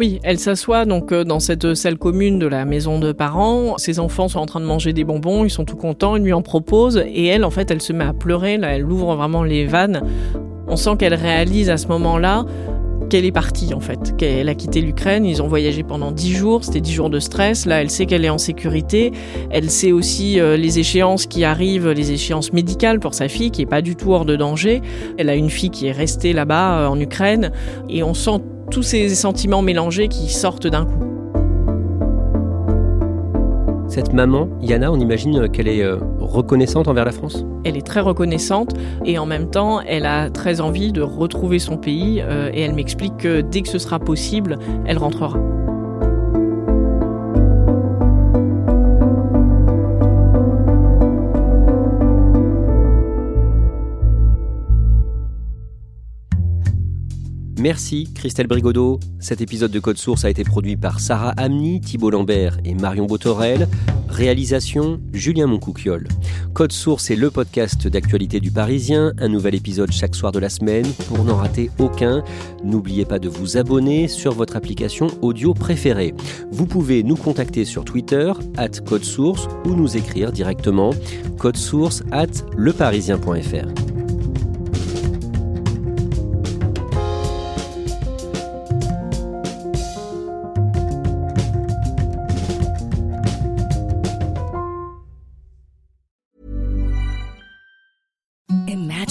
Oui, 0.00 0.18
elle 0.22 0.38
s'assoit 0.38 0.86
donc 0.86 1.12
dans 1.12 1.40
cette 1.40 1.74
salle 1.74 1.98
commune 1.98 2.38
de 2.38 2.46
la 2.46 2.64
maison 2.64 2.98
de 2.98 3.12
parents. 3.12 3.76
Ses 3.76 3.98
enfants 3.98 4.28
sont 4.28 4.38
en 4.38 4.46
train 4.46 4.60
de 4.60 4.64
manger 4.64 4.94
des 4.94 5.04
bonbons, 5.04 5.44
ils 5.44 5.50
sont 5.50 5.66
tout 5.66 5.76
contents, 5.76 6.16
ils 6.16 6.22
lui 6.22 6.32
en 6.32 6.40
proposent 6.40 7.02
et 7.06 7.26
elle, 7.26 7.44
en 7.44 7.50
fait, 7.50 7.70
elle 7.70 7.82
se 7.82 7.92
met 7.92 8.04
à 8.04 8.14
pleurer. 8.14 8.56
Là, 8.56 8.74
elle 8.74 8.90
ouvre 8.90 9.14
vraiment 9.14 9.42
les 9.42 9.66
vannes. 9.66 10.00
On 10.68 10.76
sent 10.76 10.96
qu'elle 10.98 11.14
réalise 11.14 11.68
à 11.68 11.76
ce 11.76 11.86
moment-là 11.88 12.44
qu'elle 13.08 13.24
est 13.24 13.32
partie 13.32 13.74
en 13.74 13.80
fait, 13.80 14.16
qu'elle 14.16 14.48
a 14.48 14.54
quitté 14.54 14.80
l'Ukraine. 14.80 15.24
Ils 15.24 15.42
ont 15.42 15.48
voyagé 15.48 15.82
pendant 15.82 16.12
dix 16.12 16.34
jours, 16.34 16.64
c'était 16.64 16.80
dix 16.80 16.92
jours 16.92 17.10
de 17.10 17.18
stress. 17.18 17.66
Là, 17.66 17.80
elle 17.80 17.90
sait 17.90 18.06
qu'elle 18.06 18.24
est 18.24 18.30
en 18.30 18.38
sécurité. 18.38 19.12
Elle 19.50 19.70
sait 19.70 19.92
aussi 19.92 20.40
euh, 20.40 20.56
les 20.56 20.78
échéances 20.78 21.26
qui 21.26 21.44
arrivent, 21.44 21.88
les 21.90 22.12
échéances 22.12 22.52
médicales 22.52 23.00
pour 23.00 23.14
sa 23.14 23.28
fille 23.28 23.50
qui 23.50 23.62
est 23.62 23.66
pas 23.66 23.82
du 23.82 23.96
tout 23.96 24.12
hors 24.12 24.24
de 24.24 24.36
danger. 24.36 24.82
Elle 25.16 25.28
a 25.30 25.34
une 25.34 25.50
fille 25.50 25.70
qui 25.70 25.86
est 25.86 25.92
restée 25.92 26.32
là-bas 26.32 26.80
euh, 26.80 26.86
en 26.88 27.00
Ukraine 27.00 27.52
et 27.88 28.02
on 28.02 28.14
sent 28.14 28.40
tous 28.70 28.82
ces 28.82 29.08
sentiments 29.14 29.62
mélangés 29.62 30.08
qui 30.08 30.28
sortent 30.32 30.66
d'un 30.66 30.84
coup. 30.84 31.07
Cette 33.88 34.12
maman, 34.12 34.48
Yana, 34.60 34.92
on 34.92 35.00
imagine 35.00 35.48
qu'elle 35.48 35.66
est 35.66 35.82
euh, 35.82 35.96
reconnaissante 36.20 36.88
envers 36.88 37.06
la 37.06 37.10
France? 37.10 37.46
Elle 37.64 37.74
est 37.74 37.86
très 37.86 38.00
reconnaissante 38.00 38.74
et 39.06 39.18
en 39.18 39.24
même 39.24 39.48
temps, 39.48 39.80
elle 39.80 40.04
a 40.04 40.28
très 40.28 40.60
envie 40.60 40.92
de 40.92 41.00
retrouver 41.00 41.58
son 41.58 41.78
pays 41.78 42.20
euh, 42.20 42.50
et 42.52 42.60
elle 42.60 42.74
m'explique 42.74 43.16
que 43.16 43.40
dès 43.40 43.62
que 43.62 43.68
ce 43.68 43.78
sera 43.78 43.98
possible, 43.98 44.58
elle 44.84 44.98
rentrera. 44.98 45.38
Merci 57.58 58.08
Christelle 58.14 58.46
Brigodeau. 58.46 59.00
Cet 59.18 59.40
épisode 59.40 59.72
de 59.72 59.80
Code 59.80 59.98
Source 59.98 60.24
a 60.24 60.30
été 60.30 60.44
produit 60.44 60.76
par 60.76 61.00
Sarah 61.00 61.34
Amni, 61.36 61.80
Thibault 61.80 62.10
Lambert 62.10 62.58
et 62.64 62.74
Marion 62.74 63.06
Botorel. 63.06 63.68
Réalisation 64.08 65.00
Julien 65.12 65.46
Moncouquiole. 65.46 66.06
Code 66.54 66.72
Source 66.72 67.10
est 67.10 67.16
le 67.16 67.30
podcast 67.30 67.88
d'actualité 67.88 68.40
du 68.40 68.50
Parisien, 68.50 69.12
un 69.18 69.28
nouvel 69.28 69.54
épisode 69.54 69.90
chaque 69.90 70.14
soir 70.14 70.32
de 70.32 70.38
la 70.38 70.48
semaine. 70.48 70.86
Pour 71.08 71.24
n'en 71.24 71.36
rater 71.36 71.70
aucun, 71.78 72.22
n'oubliez 72.64 73.04
pas 73.04 73.18
de 73.18 73.28
vous 73.28 73.56
abonner 73.56 74.08
sur 74.08 74.32
votre 74.32 74.56
application 74.56 75.08
audio 75.20 75.52
préférée. 75.52 76.14
Vous 76.52 76.66
pouvez 76.66 77.02
nous 77.02 77.16
contacter 77.16 77.64
sur 77.64 77.84
Twitter, 77.84 78.32
at 78.56 78.80
Code 78.86 79.04
Source, 79.04 79.48
ou 79.64 79.74
nous 79.74 79.96
écrire 79.96 80.32
directement 80.32 80.90
code 81.38 81.56
source 81.56 82.02
at 82.10 82.44
leparisien.fr. 82.56 83.87